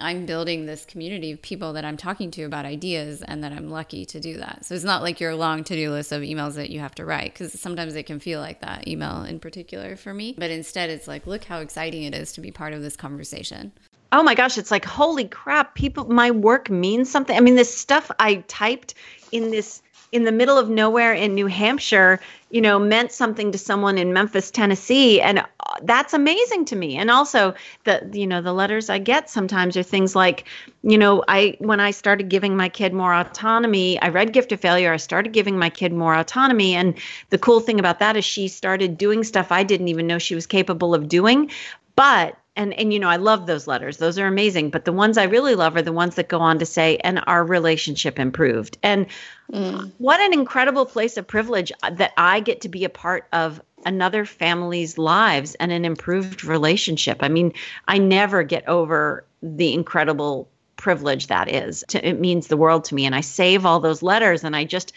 [0.00, 3.68] i'm building this community of people that i'm talking to about ideas and that i'm
[3.68, 4.64] lucky to do that.
[4.64, 7.32] So it's not like your long to-do list of emails that you have to write
[7.32, 10.34] because sometimes it can feel like that email in particular for me.
[10.36, 13.72] But instead it's like look how exciting it is to be part of this conversation.
[14.10, 17.36] Oh my gosh, it's like holy crap, people my work means something.
[17.36, 18.94] I mean, this stuff I typed
[19.32, 22.18] in this in the middle of nowhere in New Hampshire,
[22.50, 25.44] you know, meant something to someone in Memphis, Tennessee, and
[25.82, 26.96] that's amazing to me.
[26.96, 27.54] And also
[27.84, 30.46] the you know, the letters I get sometimes are things like,
[30.82, 34.60] you know, I when I started giving my kid more autonomy, I read Gift of
[34.60, 36.98] Failure, I started giving my kid more autonomy and
[37.30, 40.34] the cool thing about that is she started doing stuff I didn't even know she
[40.34, 41.50] was capable of doing,
[41.96, 43.96] but and and you know I love those letters.
[43.96, 46.58] Those are amazing, but the ones I really love are the ones that go on
[46.58, 48.76] to say and our relationship improved.
[48.82, 49.06] And
[49.50, 49.90] mm.
[49.98, 54.24] what an incredible place of privilege that I get to be a part of another
[54.24, 57.18] family's lives and an improved relationship.
[57.20, 57.52] I mean,
[57.86, 61.84] I never get over the incredible privilege that is.
[61.92, 64.92] it means the world to me and I save all those letters and I just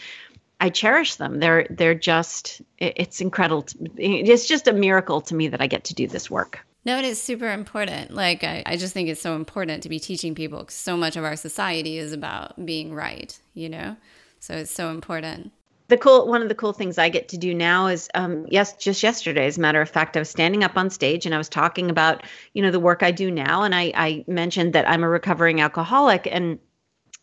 [0.60, 1.40] I cherish them.
[1.40, 3.66] They're they're just it's incredible.
[3.98, 6.60] It's just a miracle to me that I get to do this work.
[6.84, 8.12] No, it is super important.
[8.12, 11.24] Like, I, I just think it's so important to be teaching people so much of
[11.24, 13.98] our society is about being right, you know?
[14.40, 15.52] So it's so important.
[15.92, 18.78] The cool one of the cool things I get to do now is um yes
[18.78, 21.38] just yesterday as a matter of fact I was standing up on stage and I
[21.38, 22.24] was talking about
[22.54, 23.64] you know the work I do now.
[23.64, 26.30] And I I mentioned that I'm a recovering alcoholic.
[26.32, 26.60] And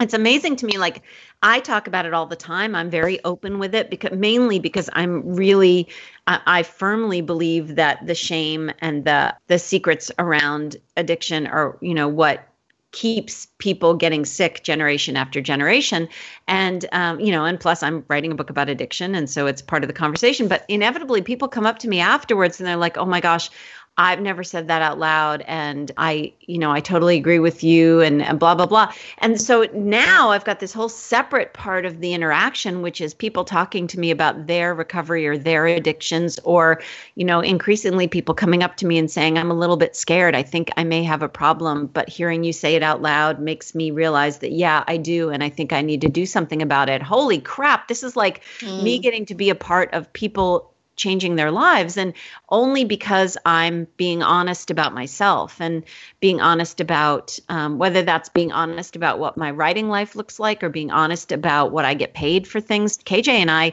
[0.01, 1.03] it's amazing to me like
[1.43, 2.75] i talk about it all the time.
[2.75, 5.89] I'm very open with it because mainly because i'm really
[6.27, 11.95] I, I, firmly believe that the shame and the the secrets around addiction are you
[11.95, 12.47] know what
[12.93, 16.09] keeps people getting sick generation after generation.
[16.47, 19.62] And um, you know and plus i'm writing a book about addiction and so it's
[19.62, 20.49] part of the conversation.
[20.49, 23.51] But inevitably people come up to me afterwards and they're like oh my gosh
[23.99, 25.42] I've never said that out loud.
[25.49, 28.92] And I, you know, I totally agree with you and, and, blah, blah, blah.
[29.18, 33.44] And so now I've got this whole separate part of the interaction, which is people
[33.44, 36.80] talking to me about their recovery or their addictions, or,
[37.16, 40.36] you know, increasingly people coming up to me and saying, I'm a little bit scared.
[40.36, 41.86] I think I may have a problem.
[41.86, 45.30] But hearing you say it out loud makes me realize that, yeah, I do.
[45.30, 47.03] And I think I need to do something about it.
[47.03, 47.88] Holy crap.
[47.88, 48.80] This is like mm.
[48.82, 52.12] me getting to be a part of people changing their lives and
[52.51, 55.84] only because i'm being honest about myself and
[56.20, 60.62] being honest about um, whether that's being honest about what my writing life looks like
[60.62, 62.99] or being honest about what i get paid for things.
[62.99, 63.72] Kj and i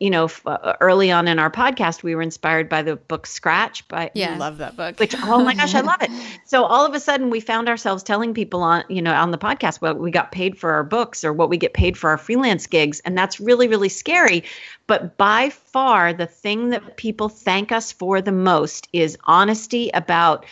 [0.00, 3.26] you know, f- uh, early on in our podcast, we were inspired by the book
[3.26, 3.86] Scratch.
[3.88, 4.98] By yeah, I love that book.
[4.98, 6.10] Which oh my gosh, I love it.
[6.44, 9.38] So all of a sudden, we found ourselves telling people on you know on the
[9.38, 12.18] podcast what we got paid for our books or what we get paid for our
[12.18, 14.44] freelance gigs, and that's really really scary.
[14.86, 20.46] But by far, the thing that people thank us for the most is honesty about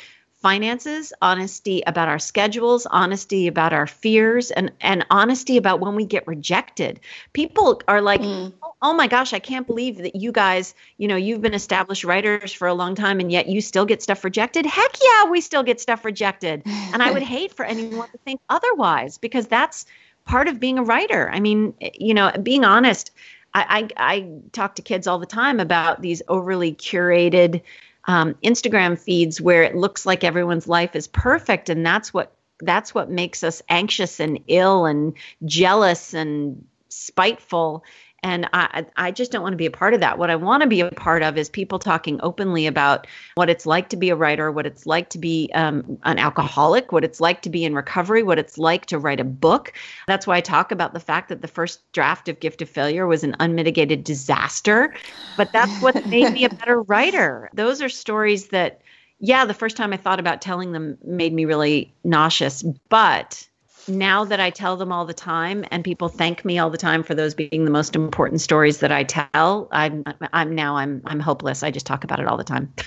[0.47, 6.07] finances, honesty about our schedules, honesty about our fears, and, and honesty about when we
[6.07, 7.01] get rejected.
[7.33, 8.53] People are like, mm.
[8.81, 12.53] oh my gosh, I can't believe that you guys, you know, you've been established writers
[12.53, 14.67] for a long time and yet you still get stuff rejected.
[14.67, 16.63] Heck yeah, we still get stuff rejected.
[16.65, 19.85] and I would hate for anyone to think otherwise because that's
[20.27, 21.29] part of being a writer.
[21.29, 23.11] I mean, you know, being honest.
[23.53, 27.63] I, I, I talk to kids all the time about these overly curated
[28.07, 32.95] um, Instagram feeds where it looks like everyone's life is perfect, and that's what that's
[32.95, 37.85] what makes us anxious and ill and jealous and spiteful
[38.23, 40.19] And I, I just don't want to be a part of that.
[40.19, 43.67] What I want to be a part of is people talking openly about what it's
[43.67, 47.21] like to be a writer, what it's like to be um, an alcoholic, what it's
[47.21, 49.73] like to be in recovery, what it's like to write a book.
[50.07, 53.07] That's why I talk about the fact that the first draft of Gift of Failure
[53.07, 54.95] was an unmitigated disaster.
[55.37, 57.51] But that's what made me a better writer.
[57.55, 58.81] Those are stories that,
[59.21, 62.65] yeah, the first time I thought about telling them made me really nauseous.
[62.89, 63.47] But
[63.89, 67.03] now that I tell them all the time and people thank me all the time
[67.03, 71.21] for those being the most important stories that I tell, I'm I'm now I'm I'm
[71.21, 71.63] hopeless.
[71.63, 72.73] I just talk about it all the time.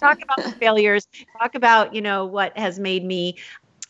[0.00, 1.06] talk about the failures,
[1.38, 3.36] talk about, you know, what has made me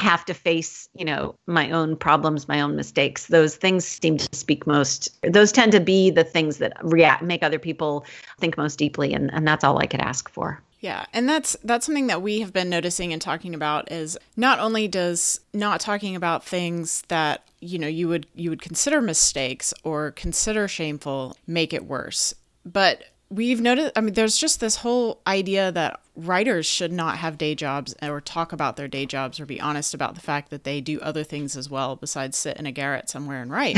[0.00, 3.26] have to face, you know, my own problems, my own mistakes.
[3.26, 5.18] Those things seem to speak most.
[5.22, 8.04] Those tend to be the things that react make other people
[8.38, 10.62] think most deeply and and that's all I could ask for.
[10.80, 14.60] Yeah, and that's that's something that we have been noticing and talking about is not
[14.60, 19.74] only does not talking about things that you know you would you would consider mistakes
[19.82, 22.32] or consider shameful make it worse,
[22.64, 27.38] but we've noticed I mean there's just this whole idea that writers should not have
[27.38, 30.64] day jobs or talk about their day jobs or be honest about the fact that
[30.64, 33.76] they do other things as well besides sit in a garret somewhere and write.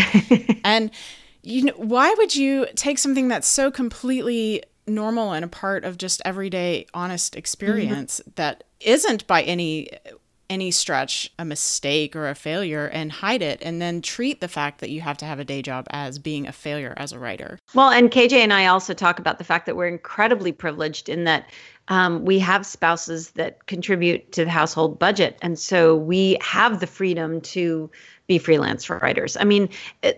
[0.64, 0.90] and
[1.42, 5.99] you know why would you take something that's so completely normal and a part of
[5.99, 8.30] just everyday honest experience mm-hmm.
[8.36, 9.91] that isn't by any
[10.51, 14.80] any stretch a mistake or a failure and hide it and then treat the fact
[14.80, 17.57] that you have to have a day job as being a failure as a writer.
[17.72, 21.22] Well, and KJ and I also talk about the fact that we're incredibly privileged in
[21.24, 21.49] that
[21.86, 25.38] um, we have spouses that contribute to the household budget.
[25.41, 27.88] And so we have the freedom to
[28.26, 29.36] be freelance writers.
[29.36, 29.68] I mean,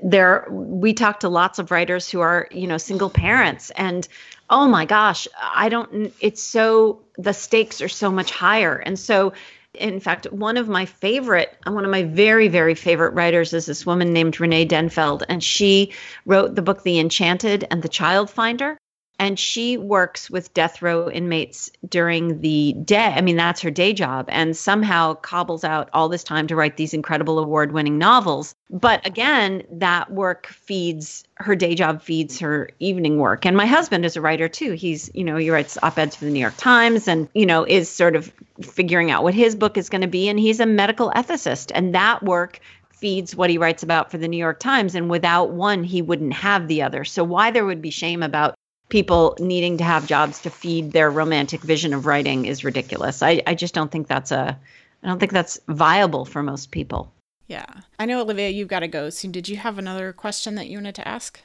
[0.03, 4.07] there we talk to lots of writers who are, you know, single parents and
[4.53, 8.77] oh my gosh, I don't it's so the stakes are so much higher.
[8.77, 9.33] And so
[9.75, 13.87] in fact, one of my favorite, one of my very, very favorite writers is this
[13.87, 15.93] woman named Renee Denfeld, and she
[16.27, 18.77] wrote the book The Enchanted and The Child Finder
[19.19, 23.13] and she works with death row inmates during the day.
[23.15, 26.77] I mean, that's her day job, and somehow cobbles out all this time to write
[26.77, 28.55] these incredible award winning novels.
[28.71, 33.45] But again, that work feeds her day job, feeds her evening work.
[33.45, 34.73] And my husband is a writer too.
[34.73, 37.65] He's, you know, he writes op eds for the New York Times and, you know,
[37.65, 38.33] is sort of
[38.63, 40.29] figuring out what his book is going to be.
[40.29, 42.61] And he's a medical ethicist, and that work
[42.91, 44.95] feeds what he writes about for the New York Times.
[44.95, 47.05] And without one, he wouldn't have the other.
[47.05, 48.55] So, why there would be shame about
[48.93, 53.23] people needing to have jobs to feed their romantic vision of writing is ridiculous.
[53.23, 54.61] I, I just don't think that's a
[55.03, 57.11] I don't think that's viable for most people.
[57.49, 57.65] Yeah.
[57.99, 59.33] I know Olivia, you've got to go soon.
[59.33, 61.41] Did you have another question that you wanted to ask?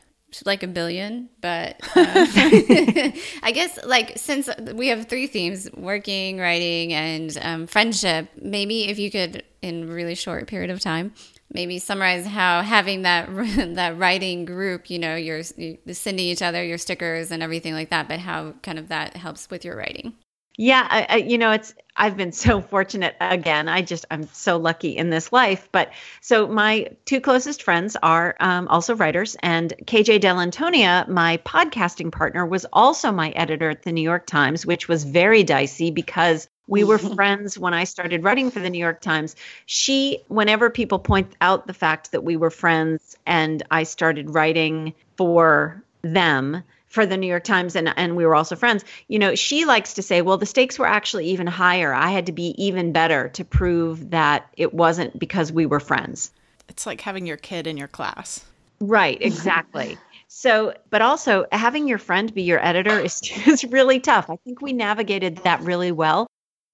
[0.45, 2.27] like a billion, but uh,
[3.43, 8.27] I guess like since we have three themes: working, writing, and um, friendship.
[8.35, 11.13] Maybe if you could, in really short period of time,
[11.51, 13.27] maybe summarize how having that
[13.75, 18.07] that writing group, you know, you're, sending each other your stickers and everything like that,
[18.07, 20.13] but how kind of that helps with your writing.
[20.59, 23.69] Yeah, I, I, you know, it's I've been so fortunate again.
[23.69, 25.69] I just I'm so lucky in this life.
[25.71, 25.91] But
[26.21, 32.45] so my two closest friends are um, also writers, and KJ Dell'Antonia, my podcasting partner,
[32.45, 36.83] was also my editor at the New York Times, which was very dicey because we
[36.83, 39.35] were friends when I started writing for the New York Times.
[39.65, 44.93] She, whenever people point out the fact that we were friends and I started writing
[45.15, 48.83] for them, for the New York Times and and we were also friends.
[49.07, 51.93] You know, she likes to say, well, the stakes were actually even higher.
[51.93, 56.31] I had to be even better to prove that it wasn't because we were friends.
[56.69, 58.43] It's like having your kid in your class.
[58.79, 59.97] Right, exactly.
[60.27, 64.29] so, but also having your friend be your editor is is really tough.
[64.29, 66.27] I think we navigated that really well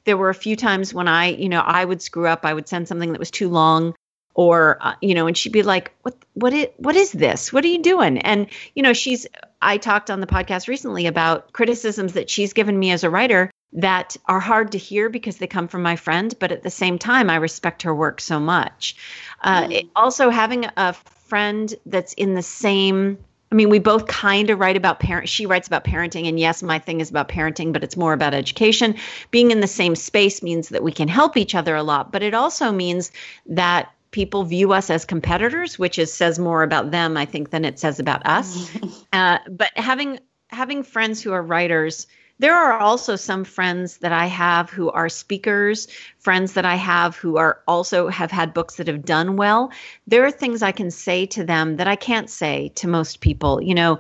[0.06, 2.46] there were a few times when I, you know, I would screw up.
[2.46, 3.94] I would send something that was too long
[4.36, 7.64] or uh, you know and she'd be like what what is what is this what
[7.64, 9.28] are you doing and you know she's
[9.62, 13.52] i talked on the podcast recently about criticisms that she's given me as a writer
[13.74, 16.98] that are hard to hear because they come from my friend but at the same
[16.98, 18.96] time i respect her work so much
[19.42, 19.90] uh, mm.
[19.96, 23.18] also having a friend that's in the same
[23.54, 25.30] I mean, we both kind of write about parent.
[25.30, 28.34] She writes about parenting, and yes, my thing is about parenting, but it's more about
[28.34, 28.96] education.
[29.30, 32.24] Being in the same space means that we can help each other a lot, but
[32.24, 33.12] it also means
[33.46, 37.64] that people view us as competitors, which is says more about them, I think, than
[37.64, 38.76] it says about us.
[39.14, 42.08] uh, but having having friends who are writers
[42.40, 47.16] there are also some friends that I have who are speakers, friends that I have
[47.16, 49.72] who are also have had books that have done well.
[50.08, 53.62] There are things I can say to them that I can't say to most people.
[53.62, 54.00] You know,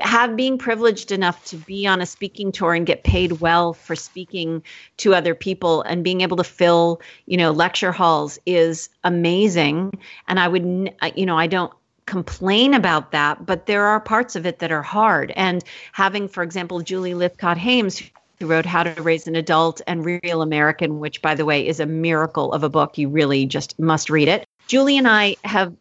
[0.00, 3.96] have being privileged enough to be on a speaking tour and get paid well for
[3.96, 4.62] speaking
[4.98, 9.98] to other people and being able to fill, you know, lecture halls is amazing.
[10.26, 11.72] And I would, you know, I don't
[12.08, 15.30] complain about that, but there are parts of it that are hard.
[15.36, 18.02] And having, for example, Julie Lythcott Haims,
[18.40, 21.80] who wrote How to Raise an Adult and Real American, which, by the way, is
[21.80, 22.96] a miracle of a book.
[22.96, 24.46] You really just must read it.
[24.66, 25.74] Julie and I have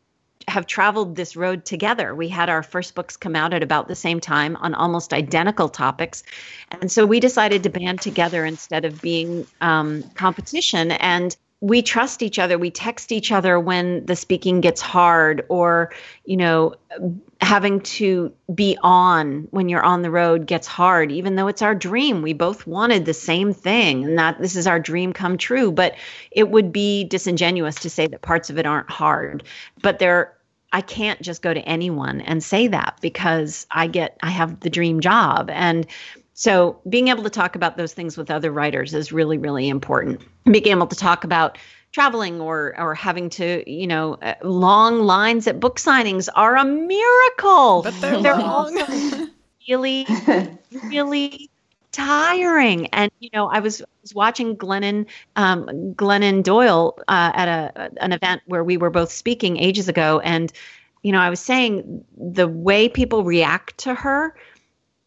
[0.50, 2.16] have traveled this road together.
[2.16, 5.68] We had our first books come out at about the same time on almost identical
[5.68, 6.24] topics.
[6.72, 10.92] And so we decided to band together instead of being um, competition.
[10.92, 12.58] And we trust each other.
[12.58, 15.92] We text each other when the speaking gets hard or,
[16.24, 16.76] you know,
[17.42, 21.74] having to be on when you're on the road gets hard, even though it's our
[21.74, 22.22] dream.
[22.22, 25.72] We both wanted the same thing and that this is our dream come true.
[25.72, 25.96] But
[26.30, 29.44] it would be disingenuous to say that parts of it aren't hard.
[29.82, 30.38] But there
[30.74, 34.70] I can't just go to anyone and say that because I get I have the
[34.70, 35.88] dream job and
[36.38, 40.22] so being able to talk about those things with other writers is really really important.
[40.46, 41.58] Being able to talk about
[41.92, 46.64] traveling or or having to you know uh, long lines at book signings are a
[46.64, 47.82] miracle.
[47.82, 49.28] But they're, they're also
[49.68, 50.06] really
[50.84, 51.50] really
[51.92, 52.86] tiring.
[52.88, 55.08] And you know, I was, was watching Glennon
[55.38, 55.66] um,
[55.96, 60.54] Glennon Doyle uh, at a an event where we were both speaking ages ago, and
[61.02, 64.36] you know, I was saying the way people react to her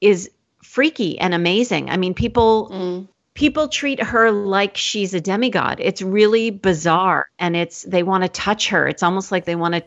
[0.00, 0.28] is
[0.70, 1.90] freaky and amazing.
[1.90, 2.70] I mean, people.
[2.70, 3.08] Mm.
[3.32, 5.78] People treat her like she's a demigod.
[5.80, 8.88] It's really bizarre, and it's they want to touch her.
[8.88, 9.82] It's almost like they want to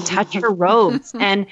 [0.06, 1.12] touch her robes.
[1.20, 1.46] And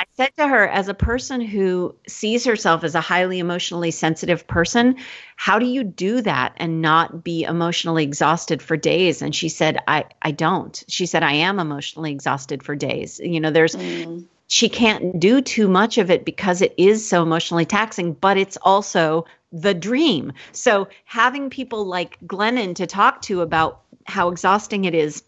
[0.00, 4.46] I said to her, as a person who sees herself as a highly emotionally sensitive
[4.46, 4.96] person,
[5.36, 9.20] how do you do that and not be emotionally exhausted for days?
[9.20, 10.82] And she said, I, I don't.
[10.88, 13.20] She said, I am emotionally exhausted for days.
[13.22, 14.24] You know, there's, mm.
[14.50, 18.58] She can't do too much of it because it is so emotionally taxing, but it's
[18.62, 20.32] also the dream.
[20.50, 25.22] So having people like Glennon to talk to about how exhausting it is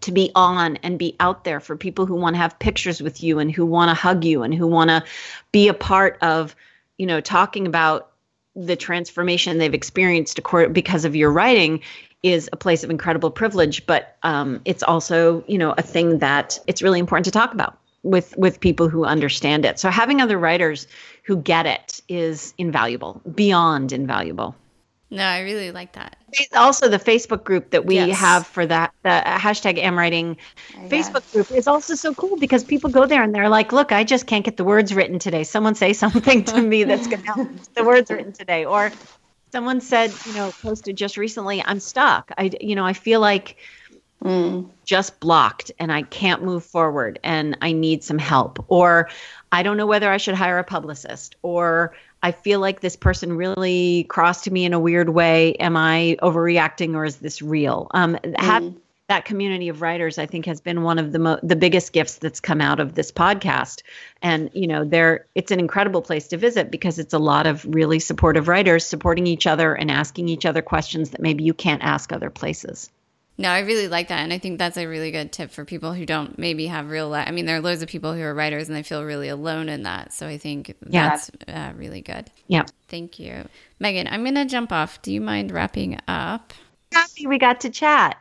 [0.00, 3.20] to be on and be out there for people who want to have pictures with
[3.20, 5.02] you and who want to hug you and who want to
[5.50, 6.54] be a part of
[6.98, 8.12] you know talking about
[8.54, 10.40] the transformation they've experienced
[10.72, 11.80] because of your writing
[12.22, 16.58] is a place of incredible privilege but um, it's also you know a thing that
[16.66, 20.38] it's really important to talk about with with people who understand it so having other
[20.38, 20.86] writers
[21.24, 24.54] who get it is invaluable beyond invaluable
[25.08, 26.16] no, I really like that.
[26.54, 28.18] Also, the Facebook group that we yes.
[28.18, 30.36] have for that the hashtag am writing
[30.74, 33.92] oh, Facebook group is also so cool because people go there and they're like, "Look,
[33.92, 35.44] I just can't get the words written today.
[35.44, 38.90] Someone say something to me that's going to help the words written today." Or
[39.52, 42.32] someone said, you know, posted just recently, "I'm stuck.
[42.36, 43.56] I, you know, I feel like."
[44.24, 44.70] Mm.
[44.84, 48.64] just blocked and I can't move forward and I need some help.
[48.68, 49.08] Or
[49.52, 53.36] I don't know whether I should hire a publicist or I feel like this person
[53.36, 55.54] really crossed me in a weird way.
[55.56, 57.88] Am I overreacting or is this real?
[57.92, 58.40] Um, mm.
[58.40, 58.74] have,
[59.08, 62.18] that community of writers, I think, has been one of the mo- the biggest gifts
[62.18, 63.82] that's come out of this podcast.
[64.20, 67.64] And you know, there it's an incredible place to visit because it's a lot of
[67.64, 71.82] really supportive writers supporting each other and asking each other questions that maybe you can't
[71.82, 72.90] ask other places.
[73.38, 74.20] No, I really like that.
[74.20, 77.08] And I think that's a really good tip for people who don't maybe have real
[77.08, 77.28] life.
[77.28, 79.68] I mean, there are loads of people who are writers and they feel really alone
[79.68, 80.12] in that.
[80.12, 81.10] So I think yeah.
[81.10, 82.30] that's uh, really good.
[82.48, 82.64] Yeah.
[82.88, 83.46] Thank you.
[83.78, 85.02] Megan, I'm going to jump off.
[85.02, 86.54] Do you mind wrapping up?
[86.92, 88.16] Happy we got to chat.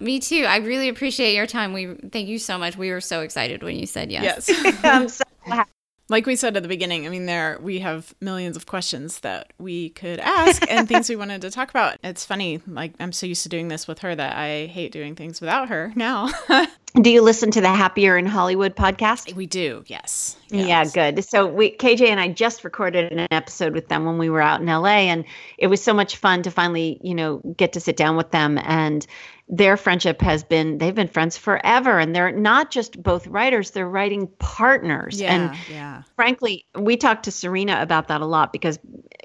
[0.00, 0.44] Me too.
[0.46, 1.72] I really appreciate your time.
[1.72, 2.76] We thank you so much.
[2.76, 4.48] We were so excited when you said yes.
[4.48, 4.80] Yes.
[4.84, 5.70] I'm so happy
[6.08, 9.52] like we said at the beginning, I mean, there we have millions of questions that
[9.58, 11.98] we could ask and things we wanted to talk about.
[12.04, 15.16] It's funny, like I'm so used to doing this with her that I hate doing
[15.16, 16.28] things without her now.
[17.00, 19.34] do you listen to the Happier in Hollywood podcast?
[19.34, 20.36] We do, yes.
[20.48, 20.68] yes.
[20.68, 21.24] Yeah, good.
[21.24, 24.60] So we KJ and I just recorded an episode with them when we were out
[24.60, 25.24] in LA and
[25.58, 28.58] it was so much fun to finally, you know, get to sit down with them
[28.58, 29.04] and
[29.48, 31.98] their friendship has been they've been friends forever.
[31.98, 35.20] And they're not just both writers they're writing partners.
[35.20, 36.02] Yeah, and yeah.
[36.16, 38.78] frankly we talked to Sarina about that a lot because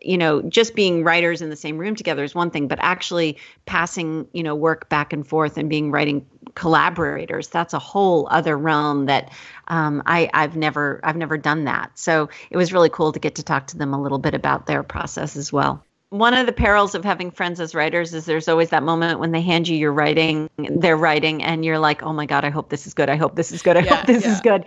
[0.04, 3.38] you know just being writers in the same room together is one thing but actually
[3.66, 8.58] passing you know work back and forth and being writing collaborators that's a whole other
[8.58, 9.32] realm that
[9.68, 11.98] um, I, I've never I've never done that.
[11.98, 14.68] So it was really cool to get to talk to them a little bit about
[14.68, 18.50] their process as well one of the perils of having friends as writers is there's
[18.50, 22.12] always that moment when they hand you your writing, their writing, and you're like, oh
[22.12, 23.10] my God, I hope this is good.
[23.10, 23.78] I hope this is good.
[23.78, 24.34] I yeah, hope this yeah.
[24.34, 24.66] is good.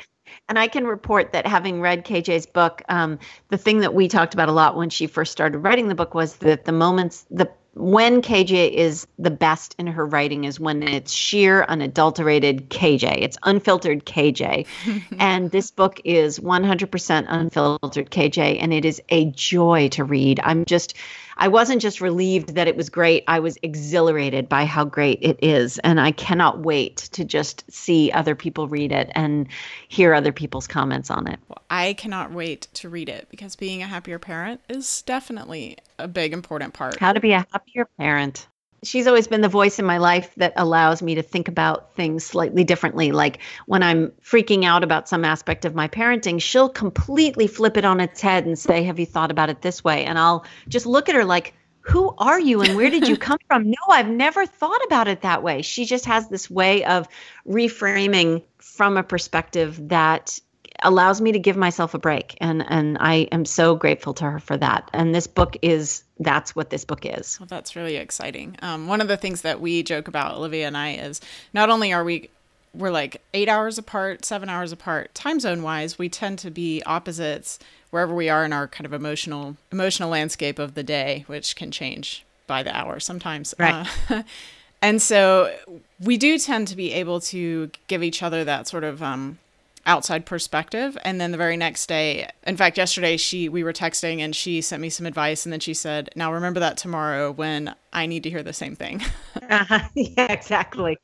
[0.49, 3.19] And I can report that having read KJ's book, um,
[3.51, 6.15] the thing that we talked about a lot when she first started writing the book
[6.15, 10.83] was that the moments, the when KJ is the best in her writing is when
[10.83, 13.19] it's sheer, unadulterated KJ.
[13.21, 14.67] It's unfiltered KJ.
[15.19, 20.41] and this book is 100% unfiltered KJ, and it is a joy to read.
[20.43, 20.95] I'm just,
[21.37, 25.39] I wasn't just relieved that it was great, I was exhilarated by how great it
[25.43, 25.79] is.
[25.79, 29.49] And I cannot wait to just see other people read it and
[29.89, 31.39] hear other people's comments on it.
[31.49, 36.09] Well, I cannot wait to read it because being a happier parent is definitely a
[36.09, 36.99] big important part.
[36.99, 38.47] How to be a happier parent
[38.87, 42.25] she's always been the voice in my life that allows me to think about things
[42.25, 43.13] slightly differently.
[43.13, 47.85] Like when I'm freaking out about some aspect of my parenting, she'll completely flip it
[47.85, 50.05] on its head and say, Have you thought about it this way?
[50.05, 53.39] And I'll just look at her like, Who are you and where did you come
[53.47, 53.65] from?
[53.75, 55.63] No, I've never thought about it that way.
[55.63, 57.09] She just has this way of
[57.47, 60.39] reframing from a perspective that
[60.85, 64.39] allows me to give myself a break and and I am so grateful to her
[64.39, 64.89] for that.
[64.93, 67.41] And this book is that's what this book is.
[67.41, 68.57] Well, that's really exciting.
[68.63, 71.21] Um, one of the things that we joke about, Olivia and I, is
[71.53, 72.31] not only are we
[72.75, 76.83] we're like eight hours apart, seven hours apart, time zone wise, we tend to be
[76.85, 77.59] opposites
[77.91, 81.71] wherever we are in our kind of emotional emotional landscape of the day, which can
[81.71, 83.55] change by the hour sometimes.
[83.59, 83.87] Right.
[84.11, 84.23] Uh,
[84.83, 85.55] and so
[86.01, 89.39] we do tend to be able to give each other that sort of um,
[89.87, 90.97] outside perspective.
[91.05, 94.61] And then the very next day in fact yesterday she we were texting and she
[94.61, 95.45] sent me some advice.
[95.45, 98.77] And then she said now remember that tomorrow when i need to hear the same
[98.77, 99.01] thing.
[99.51, 99.81] Uh-huh.
[99.95, 100.97] yeah exactly.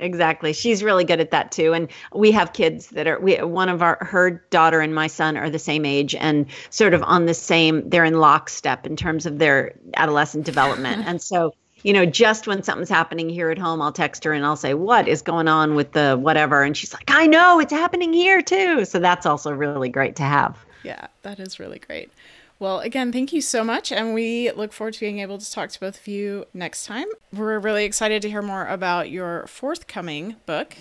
[0.00, 0.52] Exactly.
[0.52, 1.72] She's really good at that too.
[1.72, 5.36] And we have kids that are we one of our her daughter and my son
[5.36, 9.26] are the same age and sort of on the same they're in lockstep in terms
[9.26, 11.04] of their adolescent development.
[11.06, 14.44] And so you know, just when something's happening here at home, I'll text her and
[14.44, 16.62] I'll say, What is going on with the whatever?
[16.62, 18.84] And she's like, I know it's happening here too.
[18.84, 20.58] So that's also really great to have.
[20.82, 22.10] Yeah, that is really great.
[22.58, 23.90] Well, again, thank you so much.
[23.90, 27.06] And we look forward to being able to talk to both of you next time.
[27.32, 30.76] We're really excited to hear more about your forthcoming book.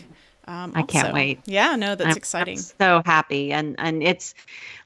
[0.49, 1.41] Um, I can't wait.
[1.45, 2.57] Yeah, no, that's I'm, exciting.
[2.57, 4.33] I'm so happy, and and it's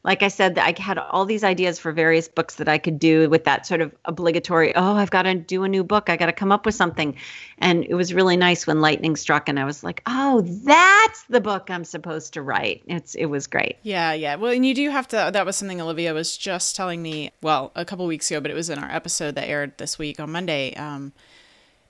[0.04, 3.30] like I said, I had all these ideas for various books that I could do
[3.30, 4.76] with that sort of obligatory.
[4.76, 6.10] Oh, I've got to do a new book.
[6.10, 7.16] I got to come up with something,
[7.60, 11.40] and it was really nice when lightning struck, and I was like, oh, that's the
[11.40, 12.84] book I'm supposed to write.
[12.88, 13.78] It's it was great.
[13.84, 14.36] Yeah, yeah.
[14.36, 15.30] Well, and you do have to.
[15.32, 17.32] That was something Olivia was just telling me.
[17.42, 20.20] Well, a couple weeks ago, but it was in our episode that aired this week
[20.20, 20.74] on Monday.
[20.76, 21.14] Um,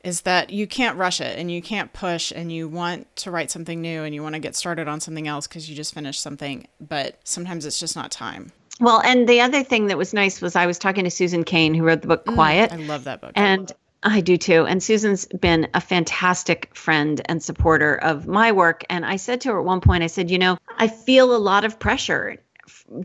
[0.03, 3.49] is that you can't rush it and you can't push and you want to write
[3.49, 6.21] something new and you want to get started on something else because you just finished
[6.21, 8.51] something, but sometimes it's just not time.
[8.79, 11.73] Well, and the other thing that was nice was I was talking to Susan Cain,
[11.73, 12.71] who wrote the book mm, Quiet.
[12.71, 13.31] Mm, I love that book.
[13.35, 14.65] And I do too.
[14.65, 18.83] And Susan's been a fantastic friend and supporter of my work.
[18.89, 21.37] And I said to her at one point, I said, you know, I feel a
[21.37, 22.37] lot of pressure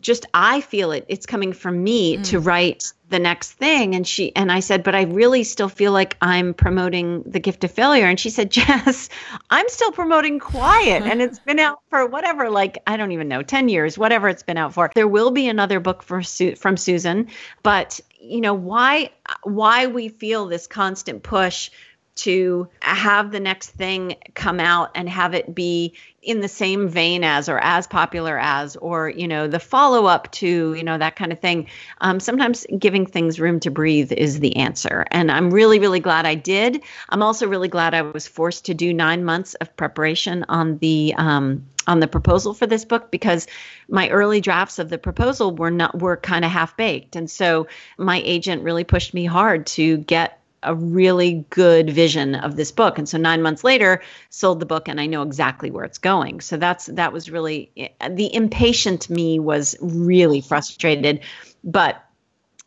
[0.00, 1.04] just I feel it.
[1.08, 2.24] It's coming from me mm.
[2.26, 3.94] to write the next thing.
[3.94, 7.64] And she and I said, but I really still feel like I'm promoting the gift
[7.64, 8.06] of failure.
[8.06, 9.08] And she said, Jess,
[9.50, 11.02] I'm still promoting quiet.
[11.02, 14.42] and it's been out for whatever, like I don't even know, 10 years, whatever it's
[14.42, 14.90] been out for.
[14.94, 17.28] There will be another book for Su- from Susan,
[17.62, 19.10] but you know why
[19.44, 21.70] why we feel this constant push
[22.18, 27.22] to have the next thing come out and have it be in the same vein
[27.22, 31.16] as or as popular as or you know the follow up to you know that
[31.16, 31.66] kind of thing.
[32.00, 35.06] Um, sometimes giving things room to breathe is the answer.
[35.10, 36.82] And i'm really really glad i did.
[37.08, 41.14] I'm also really glad i was forced to do nine months of preparation on the
[41.16, 43.46] um, on the proposal for this book because
[43.88, 47.66] my early drafts of the proposal were not were kind of half baked and so
[47.96, 52.98] my agent really pushed me hard to get a really good vision of this book
[52.98, 56.40] and so 9 months later sold the book and I know exactly where it's going
[56.40, 61.20] so that's that was really eh, the impatient me was really frustrated
[61.64, 62.02] but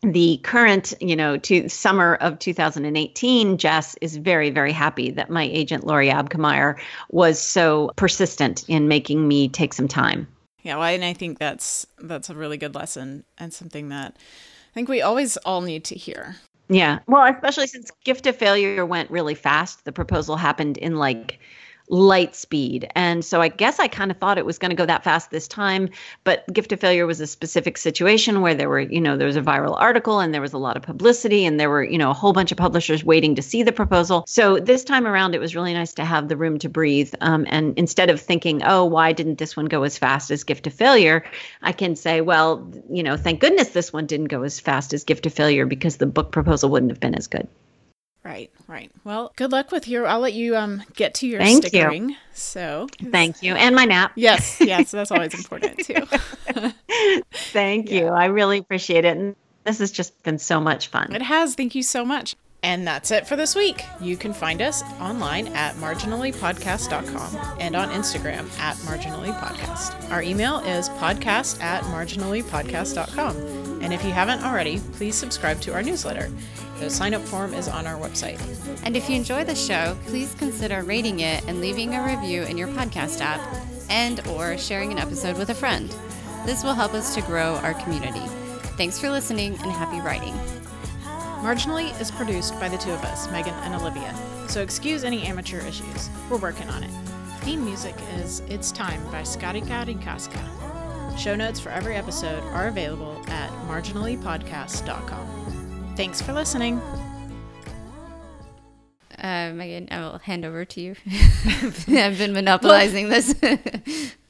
[0.04, 5.44] the current, you know, to summer of 2018, Jess is very, very happy that my
[5.44, 6.80] agent Lori Abkemeier
[7.12, 10.28] was so persistent in making me take some time.
[10.64, 14.74] Yeah, well, and I think that's that's a really good lesson and something that I
[14.74, 16.36] think we always all need to hear.
[16.72, 17.00] Yeah.
[17.08, 19.84] Well, especially since Gift of Failure went really fast.
[19.84, 21.40] The proposal happened in like
[21.92, 22.90] light speed.
[22.96, 25.30] And so I guess I kind of thought it was going to go that fast
[25.30, 25.90] this time,
[26.24, 29.36] but Gift of Failure was a specific situation where there were, you know, there was
[29.36, 32.10] a viral article and there was a lot of publicity and there were, you know,
[32.10, 34.24] a whole bunch of publishers waiting to see the proposal.
[34.26, 37.14] So this time around, it was really nice to have the room to breathe.
[37.20, 40.68] Um, and instead of thinking, oh, why didn't this one go as fast as Gift
[40.68, 41.26] of Failure?
[41.62, 45.04] I can say, well, you know, thank goodness this one didn't go as fast as
[45.04, 47.50] Gift of Failure because the book proposal wouldn't have been as good.
[48.24, 48.92] Right, right.
[49.04, 50.06] Well, good luck with your.
[50.06, 52.12] I'll let you um get to your Thank stickering.
[52.12, 52.16] You.
[52.34, 54.12] So thank you, and my nap.
[54.16, 56.06] Yes, yes, that's always important too.
[57.34, 58.00] Thank yeah.
[58.00, 58.08] you.
[58.08, 61.16] I really appreciate it, and this has just been so much fun.
[61.16, 61.56] It has.
[61.56, 62.36] Thank you so much.
[62.64, 63.84] And that's it for this week.
[64.00, 70.12] You can find us online at marginallypodcast.com and on Instagram at marginallypodcast.
[70.12, 73.71] Our email is podcast at marginallypodcast.com.
[73.82, 76.32] And if you haven't already, please subscribe to our newsletter.
[76.80, 78.40] The sign up form is on our website.
[78.86, 82.58] And if you enjoy the show, please consider rating it and leaving a review in
[82.58, 83.42] your podcast app
[83.90, 85.94] and or sharing an episode with a friend.
[86.46, 88.26] This will help us to grow our community.
[88.78, 90.34] Thanks for listening and happy writing.
[91.42, 94.16] Marginally is produced by the two of us, Megan and Olivia,
[94.48, 96.10] so excuse any amateur issues.
[96.30, 96.92] We're working on it.
[97.42, 100.81] Theme music is It's Time by Scotty Casca.
[101.18, 105.94] Show notes for every episode are available at marginallypodcast.com.
[105.96, 106.82] Thanks for listening.
[109.22, 110.96] Uh, Megan, I will hand over to you.
[111.46, 113.36] I've been monopolizing this.